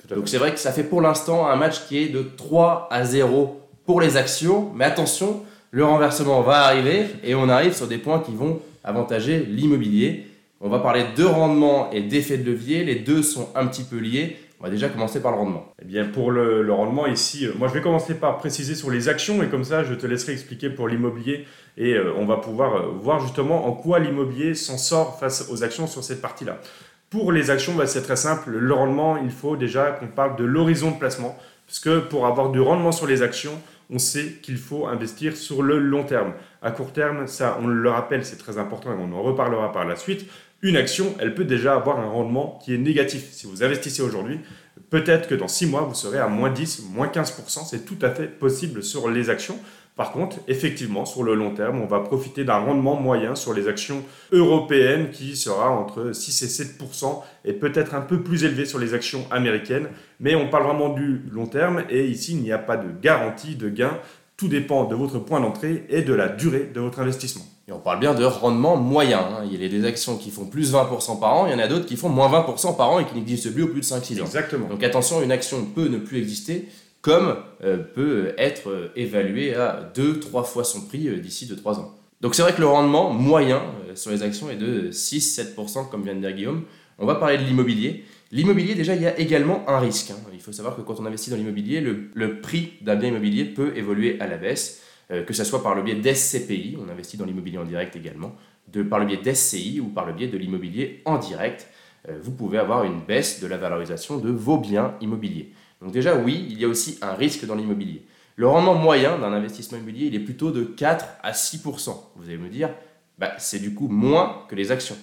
Donc 0.09 0.27
c'est 0.27 0.37
vrai 0.37 0.53
que 0.53 0.59
ça 0.59 0.71
fait 0.71 0.83
pour 0.83 1.01
l'instant 1.01 1.47
un 1.47 1.55
match 1.55 1.87
qui 1.87 1.97
est 1.97 2.09
de 2.09 2.21
3 2.21 2.89
à 2.91 3.05
0 3.05 3.61
pour 3.85 4.01
les 4.01 4.17
actions, 4.17 4.71
mais 4.75 4.85
attention, 4.85 5.43
le 5.75 5.83
renversement 5.83 6.41
va 6.41 6.67
arriver 6.67 7.05
et 7.21 7.35
on 7.35 7.49
arrive 7.49 7.73
sur 7.73 7.87
des 7.87 7.97
points 7.97 8.19
qui 8.19 8.33
vont 8.33 8.61
avantager 8.85 9.39
l'immobilier. 9.39 10.25
On 10.61 10.69
va 10.69 10.79
parler 10.79 11.03
de 11.17 11.25
rendement 11.25 11.91
et 11.91 11.99
d'effet 11.99 12.37
de 12.37 12.49
levier, 12.49 12.85
les 12.85 12.95
deux 12.95 13.21
sont 13.21 13.49
un 13.55 13.67
petit 13.67 13.83
peu 13.83 13.97
liés. 13.97 14.37
On 14.61 14.63
va 14.63 14.69
déjà 14.69 14.87
commencer 14.87 15.21
par 15.21 15.33
le 15.33 15.37
rendement. 15.37 15.73
Eh 15.81 15.85
bien, 15.85 16.05
pour 16.05 16.31
le, 16.31 16.71
rendement 16.71 17.07
ici, 17.07 17.45
euh, 17.45 17.51
moi 17.59 17.67
je 17.67 17.73
vais 17.73 17.81
commencer 17.81 18.13
par 18.13 18.37
préciser 18.37 18.73
sur 18.73 18.89
les 18.89 19.09
actions 19.09 19.43
et 19.43 19.47
comme 19.49 19.65
ça 19.65 19.83
je 19.83 19.93
te 19.95 20.07
laisserai 20.07 20.31
expliquer 20.31 20.69
pour 20.69 20.87
l'immobilier 20.87 21.45
et 21.75 21.95
euh, 21.95 22.13
on 22.17 22.25
va 22.25 22.37
pouvoir 22.37 22.75
euh, 22.75 22.91
voir 23.01 23.19
justement 23.19 23.67
en 23.67 23.73
quoi 23.73 23.99
l'immobilier 23.99 24.55
s'en 24.55 24.77
sort 24.77 25.19
face 25.19 25.49
aux 25.51 25.65
actions 25.65 25.87
sur 25.87 26.05
cette 26.05 26.21
partie-là. 26.21 26.57
Pour 27.09 27.33
les 27.33 27.51
actions, 27.51 27.73
bah, 27.75 27.85
c'est 27.85 28.01
très 28.01 28.15
simple. 28.15 28.51
Le 28.51 28.73
rendement, 28.73 29.17
il 29.17 29.29
faut 29.29 29.57
déjà 29.57 29.91
qu'on 29.91 30.07
parle 30.07 30.37
de 30.37 30.45
l'horizon 30.45 30.91
de 30.91 30.99
placement. 30.99 31.37
Parce 31.67 31.79
que 31.79 31.99
pour 31.99 32.27
avoir 32.27 32.49
du 32.51 32.61
rendement 32.61 32.91
sur 32.91 33.07
les 33.07 33.23
actions, 33.23 33.59
on 33.89 33.99
sait 33.99 34.39
qu'il 34.41 34.57
faut 34.57 34.87
investir 34.87 35.35
sur 35.35 35.61
le 35.61 35.79
long 35.79 36.03
terme. 36.03 36.33
À 36.61 36.71
court 36.71 36.93
terme, 36.93 37.27
ça, 37.27 37.57
on 37.61 37.67
le 37.67 37.89
rappelle, 37.89 38.25
c'est 38.25 38.37
très 38.37 38.57
important 38.57 38.91
et 38.91 38.97
on 38.99 39.13
en 39.13 39.21
reparlera 39.21 39.71
par 39.71 39.85
la 39.85 39.95
suite. 39.95 40.25
une 40.61 40.77
action, 40.77 41.15
elle 41.19 41.35
peut 41.35 41.43
déjà 41.43 41.75
avoir 41.75 41.99
un 41.99 42.07
rendement 42.07 42.59
qui 42.63 42.73
est 42.73 42.79
négatif. 42.79 43.31
Si 43.31 43.45
vous 43.45 43.63
investissez 43.63 44.01
aujourd'hui, 44.01 44.39
peut-être 44.89 45.27
que 45.27 45.35
dans 45.35 45.47
6 45.47 45.67
mois, 45.67 45.81
vous 45.81 45.93
serez 45.93 46.17
à 46.17 46.27
moins 46.27 46.49
10, 46.49 46.85
moins 46.91 47.07
15%. 47.07 47.67
C'est 47.69 47.85
tout 47.85 47.99
à 48.01 48.09
fait 48.09 48.27
possible 48.27 48.81
sur 48.81 49.09
les 49.09 49.29
actions. 49.29 49.59
Par 49.95 50.11
contre, 50.11 50.37
effectivement, 50.49 51.05
sur 51.05 51.23
le 51.23 51.35
long 51.35 51.53
terme, 51.53 51.81
on 51.81 51.85
va 51.85 52.01
profiter 52.01 52.43
d'un 52.43 52.57
rendement 52.57 52.95
moyen 52.99 53.33
sur 53.33 53.53
les 53.53 53.69
actions 53.69 54.03
européennes 54.33 55.09
qui 55.09 55.37
sera 55.37 55.69
entre 55.69 56.11
6 56.13 56.43
et 56.43 56.47
7 56.47 56.67
et 57.45 57.53
peut-être 57.53 57.95
un 57.95 58.01
peu 58.01 58.21
plus 58.21 58.43
élevé 58.43 58.65
sur 58.65 58.77
les 58.77 58.93
actions 58.93 59.25
américaines. 59.31 59.87
Mais 60.19 60.35
on 60.35 60.49
parle 60.49 60.65
vraiment 60.65 60.89
du 60.89 61.21
long 61.31 61.45
terme 61.47 61.83
et 61.89 62.05
ici, 62.07 62.33
il 62.33 62.41
n'y 62.41 62.51
a 62.51 62.57
pas 62.57 62.75
de 62.75 62.87
garantie 63.01 63.55
de 63.55 63.69
gain. 63.69 63.97
Tout 64.35 64.49
dépend 64.49 64.83
de 64.83 64.95
votre 64.95 65.19
point 65.19 65.39
d'entrée 65.39 65.85
et 65.87 66.01
de 66.01 66.13
la 66.13 66.27
durée 66.27 66.69
de 66.73 66.81
votre 66.81 66.99
investissement. 66.99 67.45
Et 67.69 67.71
on 67.71 67.79
parle 67.79 67.99
bien 68.01 68.13
de 68.13 68.25
rendement 68.25 68.75
moyen. 68.75 69.19
Hein. 69.19 69.43
Il 69.49 69.61
y 69.61 69.65
a 69.65 69.69
des 69.69 69.85
actions 69.85 70.17
qui 70.17 70.29
font 70.29 70.45
plus 70.45 70.73
20% 70.73 71.21
par 71.21 71.33
an, 71.35 71.47
il 71.47 71.53
y 71.53 71.55
en 71.55 71.59
a 71.59 71.67
d'autres 71.67 71.85
qui 71.85 71.95
font 71.95 72.09
moins 72.09 72.29
20% 72.29 72.75
par 72.75 72.89
an 72.89 72.99
et 72.99 73.05
qui 73.05 73.15
n'existent 73.15 73.49
plus 73.51 73.63
au 73.63 73.67
plus 73.67 73.79
de 73.79 73.85
5-6 73.85 74.21
ans. 74.21 74.25
Exactement. 74.25 74.67
Donc 74.67 74.83
attention, 74.83 75.23
une 75.23 75.31
action 75.31 75.65
peut 75.73 75.87
ne 75.87 75.97
plus 75.97 76.19
exister 76.19 76.67
comme 77.05 77.35
euh, 77.63 77.77
peut 77.77 78.33
être 78.39 78.71
euh, 78.71 78.91
évaluée 78.95 79.53
à 79.53 79.91
2-3 79.93 80.43
fois 80.43 80.63
son 80.63 80.87
prix 80.87 81.07
euh, 81.07 81.19
d'ici 81.19 81.45
2-3 81.45 81.75
ans. 81.75 81.93
Donc 82.19 82.33
c'est 82.33 82.41
vrai 82.41 82.51
que 82.51 82.61
le 82.61 82.67
rendement 82.67 83.13
moyen 83.13 83.61
sur 83.93 84.09
les 84.09 84.23
actions 84.23 84.49
est 84.49 84.55
de 84.55 84.89
6-7% 84.89 85.87
comme 85.91 86.01
vient 86.01 86.15
de 86.15 86.21
dire 86.21 86.31
Guillaume. 86.31 86.63
On 86.97 87.05
va 87.05 87.13
parler 87.13 87.37
de 87.37 87.43
l'immobilier. 87.43 88.05
L'immobilier, 88.31 88.73
déjà, 88.73 88.95
il 88.95 89.03
y 89.03 89.05
a 89.05 89.19
également 89.19 89.69
un 89.69 89.77
risque. 89.77 90.09
Hein. 90.09 90.15
Il 90.33 90.41
faut 90.41 90.51
savoir 90.51 90.75
que 90.75 90.81
quand 90.81 90.99
on 90.99 91.05
investit 91.05 91.29
dans 91.29 91.35
l'immobilier, 91.35 91.79
le, 91.79 92.09
le, 92.15 92.41
prix 92.41 92.73
d'un 92.81 92.95
bien 92.95 93.09
immobilier 93.09 93.45
peut 93.45 93.77
évoluer 93.77 94.19
à 94.19 94.25
la 94.25 94.37
baisse, 94.37 94.81
que 95.09 95.33
ce 95.33 95.43
soit 95.43 95.61
par 95.61 95.75
le 95.75 95.83
biais 95.83 95.93
d'SCPI, 95.93 96.77
on 96.83 96.89
investit 96.89 97.17
dans 97.17 97.25
l'immobilier 97.25 97.59
en 97.59 97.65
direct 97.65 97.95
également, 97.95 98.33
de, 98.73 98.81
par 98.81 98.97
le 98.97 99.05
biais 99.05 99.17
d'SCI 99.17 99.79
ou 99.79 99.89
par 99.89 100.07
le 100.07 100.13
biais 100.13 100.27
de 100.27 100.37
l'immobilier 100.37 101.03
en 101.05 101.19
direct. 101.19 101.67
vous 102.23 102.31
pouvez 102.31 102.57
avoir 102.57 102.85
une 102.85 103.01
baisse 103.01 103.39
de 103.41 103.45
la 103.45 103.57
valorisation 103.57 104.17
de 104.17 104.31
vos 104.31 104.57
biens 104.57 104.95
immobiliers. 105.01 105.51
Donc 105.81 105.91
déjà, 105.91 106.15
oui, 106.15 106.45
il 106.49 106.59
y 106.59 106.65
a 106.65 106.67
aussi 106.67 106.97
un 107.01 107.13
risque 107.13 107.45
dans 107.45 107.55
l'immobilier. 107.55 108.05
Le 108.35 108.47
rendement 108.47 108.75
moyen 108.75 109.17
d'un 109.17 109.31
investissement 109.31 109.77
immobilier, 109.77 110.07
il 110.07 110.15
est 110.15 110.19
plutôt 110.19 110.51
de 110.51 110.63
4 110.63 111.05
à 111.23 111.31
6%. 111.31 111.95
Vous 112.15 112.25
allez 112.27 112.37
me 112.37 112.49
dire, 112.49 112.69
bah, 113.17 113.31
c'est 113.37 113.59
du 113.59 113.73
coup 113.73 113.87
moins 113.87 114.43
que 114.49 114.55
les 114.55 114.71
actions. 114.71 114.97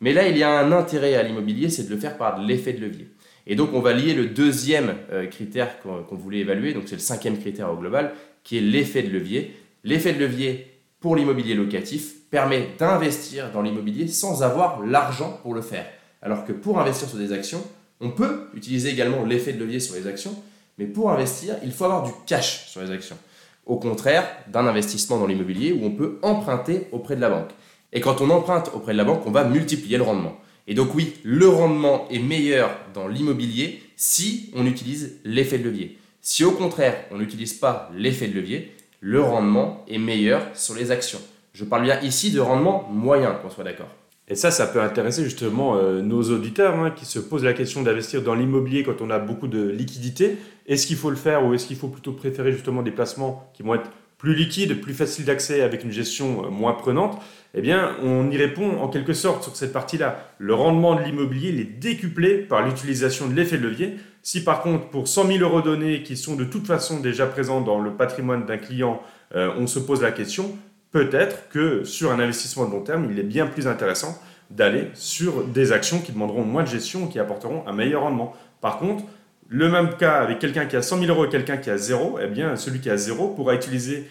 Mais 0.00 0.12
là, 0.12 0.28
il 0.28 0.36
y 0.36 0.42
a 0.42 0.58
un 0.58 0.72
intérêt 0.72 1.14
à 1.14 1.22
l'immobilier, 1.22 1.70
c'est 1.70 1.84
de 1.84 1.90
le 1.90 1.98
faire 1.98 2.18
par 2.18 2.38
l'effet 2.38 2.74
de 2.74 2.80
levier. 2.80 3.08
Et 3.46 3.54
donc, 3.54 3.70
on 3.72 3.80
va 3.80 3.92
lier 3.92 4.12
le 4.12 4.26
deuxième 4.26 4.94
euh, 5.10 5.26
critère 5.26 5.80
qu'on 5.80 6.16
voulait 6.16 6.40
évaluer, 6.40 6.74
donc 6.74 6.84
c'est 6.86 6.96
le 6.96 7.00
cinquième 7.00 7.38
critère 7.38 7.72
au 7.72 7.76
global, 7.76 8.12
qui 8.42 8.58
est 8.58 8.60
l'effet 8.60 9.02
de 9.02 9.10
levier. 9.10 9.56
L'effet 9.84 10.12
de 10.12 10.18
levier 10.18 10.66
pour 11.00 11.16
l'immobilier 11.16 11.54
locatif 11.54 12.28
permet 12.30 12.68
d'investir 12.78 13.52
dans 13.52 13.62
l'immobilier 13.62 14.08
sans 14.08 14.42
avoir 14.42 14.84
l'argent 14.84 15.38
pour 15.42 15.54
le 15.54 15.62
faire. 15.62 15.86
Alors 16.20 16.44
que 16.44 16.52
pour 16.52 16.80
investir 16.80 17.08
sur 17.08 17.18
des 17.18 17.32
actions, 17.32 17.62
on 18.00 18.10
peut 18.10 18.48
utiliser 18.54 18.90
également 18.90 19.24
l'effet 19.24 19.52
de 19.52 19.58
levier 19.58 19.80
sur 19.80 19.94
les 19.94 20.06
actions, 20.06 20.34
mais 20.78 20.86
pour 20.86 21.10
investir, 21.10 21.56
il 21.64 21.72
faut 21.72 21.84
avoir 21.84 22.02
du 22.02 22.12
cash 22.26 22.66
sur 22.68 22.82
les 22.82 22.90
actions. 22.90 23.16
Au 23.64 23.76
contraire 23.76 24.28
d'un 24.48 24.66
investissement 24.66 25.18
dans 25.18 25.26
l'immobilier 25.26 25.72
où 25.72 25.84
on 25.84 25.90
peut 25.90 26.18
emprunter 26.22 26.86
auprès 26.92 27.16
de 27.16 27.20
la 27.20 27.30
banque. 27.30 27.50
Et 27.92 28.00
quand 28.00 28.20
on 28.20 28.30
emprunte 28.30 28.70
auprès 28.74 28.92
de 28.92 28.98
la 28.98 29.04
banque, 29.04 29.26
on 29.26 29.30
va 29.30 29.44
multiplier 29.44 29.96
le 29.96 30.02
rendement. 30.02 30.38
Et 30.66 30.74
donc 30.74 30.94
oui, 30.94 31.14
le 31.24 31.48
rendement 31.48 32.08
est 32.10 32.18
meilleur 32.18 32.70
dans 32.92 33.08
l'immobilier 33.08 33.82
si 33.96 34.50
on 34.54 34.66
utilise 34.66 35.18
l'effet 35.24 35.58
de 35.58 35.64
levier. 35.64 35.98
Si 36.20 36.44
au 36.44 36.52
contraire, 36.52 37.04
on 37.10 37.18
n'utilise 37.18 37.54
pas 37.54 37.90
l'effet 37.94 38.26
de 38.28 38.34
levier, 38.34 38.76
le 39.00 39.22
rendement 39.22 39.84
est 39.88 39.98
meilleur 39.98 40.42
sur 40.54 40.74
les 40.74 40.90
actions. 40.90 41.20
Je 41.52 41.64
parle 41.64 41.84
bien 41.84 42.00
ici 42.00 42.32
de 42.32 42.40
rendement 42.40 42.88
moyen, 42.90 43.32
qu'on 43.32 43.50
soit 43.50 43.64
d'accord. 43.64 43.88
Et 44.28 44.34
ça, 44.34 44.50
ça 44.50 44.66
peut 44.66 44.80
intéresser 44.80 45.22
justement 45.22 45.76
euh, 45.76 46.02
nos 46.02 46.22
auditeurs 46.30 46.74
hein, 46.74 46.90
qui 46.90 47.04
se 47.04 47.20
posent 47.20 47.44
la 47.44 47.52
question 47.52 47.82
d'investir 47.82 48.22
dans 48.22 48.34
l'immobilier 48.34 48.82
quand 48.82 49.00
on 49.00 49.10
a 49.10 49.20
beaucoup 49.20 49.46
de 49.46 49.68
liquidités. 49.68 50.36
Est-ce 50.66 50.86
qu'il 50.86 50.96
faut 50.96 51.10
le 51.10 51.16
faire 51.16 51.44
ou 51.44 51.54
est-ce 51.54 51.66
qu'il 51.66 51.76
faut 51.76 51.88
plutôt 51.88 52.12
préférer 52.12 52.50
justement 52.50 52.82
des 52.82 52.90
placements 52.90 53.48
qui 53.54 53.62
vont 53.62 53.76
être 53.76 53.88
plus 54.18 54.34
liquides, 54.34 54.80
plus 54.80 54.94
faciles 54.94 55.26
d'accès 55.26 55.60
avec 55.60 55.84
une 55.84 55.92
gestion 55.92 56.44
euh, 56.44 56.48
moins 56.50 56.72
prenante? 56.72 57.22
Eh 57.54 57.60
bien, 57.62 57.96
on 58.02 58.28
y 58.28 58.36
répond 58.36 58.78
en 58.80 58.88
quelque 58.88 59.12
sorte 59.12 59.44
sur 59.44 59.54
cette 59.54 59.72
partie-là. 59.72 60.18
Le 60.38 60.54
rendement 60.54 60.96
de 60.96 61.02
l'immobilier 61.02 61.50
est 61.60 61.78
décuplé 61.78 62.38
par 62.38 62.66
l'utilisation 62.66 63.28
de 63.28 63.34
l'effet 63.34 63.56
levier. 63.56 63.96
Si 64.22 64.42
par 64.42 64.60
contre, 64.60 64.88
pour 64.88 65.06
100 65.06 65.28
000 65.28 65.38
euros 65.38 65.62
donnés 65.62 66.02
qui 66.02 66.16
sont 66.16 66.34
de 66.34 66.44
toute 66.44 66.66
façon 66.66 66.98
déjà 66.98 67.26
présents 67.26 67.60
dans 67.60 67.78
le 67.78 67.92
patrimoine 67.92 68.44
d'un 68.44 68.58
client, 68.58 69.00
euh, 69.36 69.52
on 69.56 69.68
se 69.68 69.78
pose 69.78 70.02
la 70.02 70.10
question, 70.10 70.56
peut-être 70.96 71.50
que 71.50 71.84
sur 71.84 72.10
un 72.10 72.18
investissement 72.20 72.64
de 72.64 72.70
long 72.70 72.80
terme, 72.80 73.08
il 73.10 73.18
est 73.18 73.22
bien 73.22 73.46
plus 73.46 73.66
intéressant 73.66 74.18
d'aller 74.48 74.88
sur 74.94 75.44
des 75.44 75.72
actions 75.72 75.98
qui 75.98 76.10
demanderont 76.10 76.42
moins 76.42 76.62
de 76.62 76.68
gestion, 76.68 77.06
qui 77.06 77.18
apporteront 77.18 77.64
un 77.66 77.72
meilleur 77.74 78.00
rendement. 78.00 78.32
Par 78.62 78.78
contre, 78.78 79.04
le 79.46 79.68
même 79.68 79.96
cas 79.98 80.14
avec 80.14 80.38
quelqu'un 80.38 80.64
qui 80.64 80.74
a 80.74 80.80
100 80.80 81.00
000 81.00 81.12
euros 81.12 81.26
et 81.26 81.28
quelqu'un 81.28 81.58
qui 81.58 81.68
a 81.68 81.76
zéro, 81.76 82.18
eh 82.22 82.28
bien, 82.28 82.56
celui 82.56 82.80
qui 82.80 82.88
a 82.88 82.96
zéro 82.96 83.28
pourra 83.28 83.54
utiliser 83.54 84.08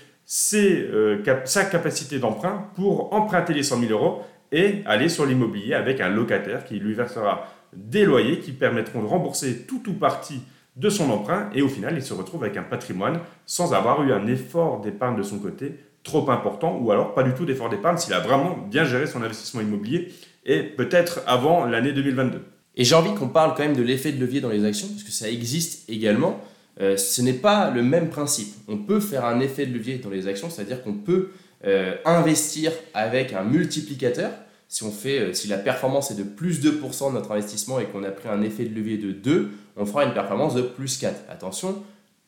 euh, 0.53 1.23
sa 1.45 1.65
capacité 1.65 2.19
d'emprunt 2.19 2.69
pour 2.75 3.11
emprunter 3.15 3.55
les 3.55 3.63
100 3.63 3.79
000 3.79 3.91
euros 3.91 4.21
et 4.51 4.83
aller 4.85 5.09
sur 5.09 5.25
l'immobilier 5.25 5.73
avec 5.73 6.01
un 6.01 6.09
locataire 6.09 6.65
qui 6.65 6.75
lui 6.75 6.93
versera 6.93 7.47
des 7.73 8.05
loyers 8.05 8.37
qui 8.37 8.51
permettront 8.51 9.01
de 9.01 9.07
rembourser 9.07 9.65
tout 9.65 9.89
ou 9.89 9.93
partie 9.93 10.43
de 10.75 10.89
son 10.89 11.09
emprunt 11.09 11.49
et 11.55 11.63
au 11.63 11.67
final, 11.67 11.95
il 11.95 12.03
se 12.03 12.13
retrouve 12.13 12.43
avec 12.43 12.57
un 12.57 12.63
patrimoine 12.63 13.21
sans 13.47 13.73
avoir 13.73 14.03
eu 14.03 14.13
un 14.13 14.27
effort 14.27 14.81
d'épargne 14.81 15.15
de 15.15 15.23
son 15.23 15.39
côté 15.39 15.73
trop 16.05 16.29
important 16.31 16.79
ou 16.81 16.91
alors 16.91 17.13
pas 17.13 17.23
du 17.23 17.33
tout 17.33 17.45
d'effort 17.45 17.67
d'épargne 17.67 17.97
s'il 17.97 18.13
a 18.13 18.19
vraiment 18.19 18.55
bien 18.69 18.85
géré 18.85 19.07
son 19.07 19.21
investissement 19.21 19.59
immobilier 19.59 20.13
et 20.45 20.61
peut-être 20.61 21.21
avant 21.27 21.65
l'année 21.65 21.91
2022. 21.91 22.41
Et 22.77 22.83
j'ai 22.85 22.95
envie 22.95 23.13
qu'on 23.15 23.27
parle 23.27 23.55
quand 23.55 23.63
même 23.63 23.75
de 23.75 23.81
l'effet 23.81 24.11
de 24.11 24.19
levier 24.19 24.39
dans 24.39 24.49
les 24.49 24.63
actions 24.63 24.87
parce 24.87 25.03
que 25.03 25.11
ça 25.11 25.29
existe 25.29 25.89
également. 25.89 26.39
Euh, 26.79 26.95
ce 26.97 27.21
n'est 27.21 27.33
pas 27.33 27.71
le 27.71 27.81
même 27.81 28.09
principe. 28.09 28.53
On 28.67 28.77
peut 28.77 28.99
faire 28.99 29.25
un 29.25 29.39
effet 29.39 29.65
de 29.65 29.73
levier 29.73 29.97
dans 29.97 30.09
les 30.09 30.27
actions, 30.27 30.49
c'est-à-dire 30.49 30.83
qu'on 30.83 30.93
peut 30.93 31.29
euh, 31.65 31.95
investir 32.05 32.71
avec 32.93 33.33
un 33.33 33.43
multiplicateur. 33.43 34.31
Si, 34.67 34.83
euh, 35.05 35.33
si 35.33 35.47
la 35.47 35.57
performance 35.57 36.11
est 36.11 36.15
de 36.15 36.23
plus 36.23 36.61
2% 36.61 37.09
de 37.09 37.13
notre 37.13 37.31
investissement 37.31 37.79
et 37.79 37.85
qu'on 37.85 38.03
a 38.03 38.11
pris 38.11 38.27
un 38.27 38.41
effet 38.41 38.65
de 38.65 38.75
levier 38.75 38.97
de 38.97 39.11
2, 39.11 39.51
on 39.77 39.85
fera 39.85 40.03
une 40.03 40.13
performance 40.13 40.53
de 40.53 40.61
plus 40.61 40.97
4. 40.97 41.15
Attention, 41.29 41.81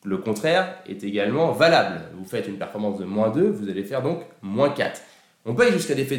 le 0.04 0.18
contraire 0.18 0.78
est 0.88 1.04
également 1.04 1.52
valable. 1.52 2.02
Vous 2.18 2.26
faites 2.26 2.48
une 2.48 2.58
performance 2.58 3.00
de 3.00 3.06
moins 3.06 3.30
2, 3.30 3.50
vous 3.50 3.70
allez 3.70 3.84
faire 3.84 4.02
donc 4.02 4.22
moins 4.42 4.70
4. 4.70 5.02
On 5.46 5.58
aller 5.60 5.72
jusqu'à 5.72 5.96
des, 5.96 6.02
effets 6.02 6.18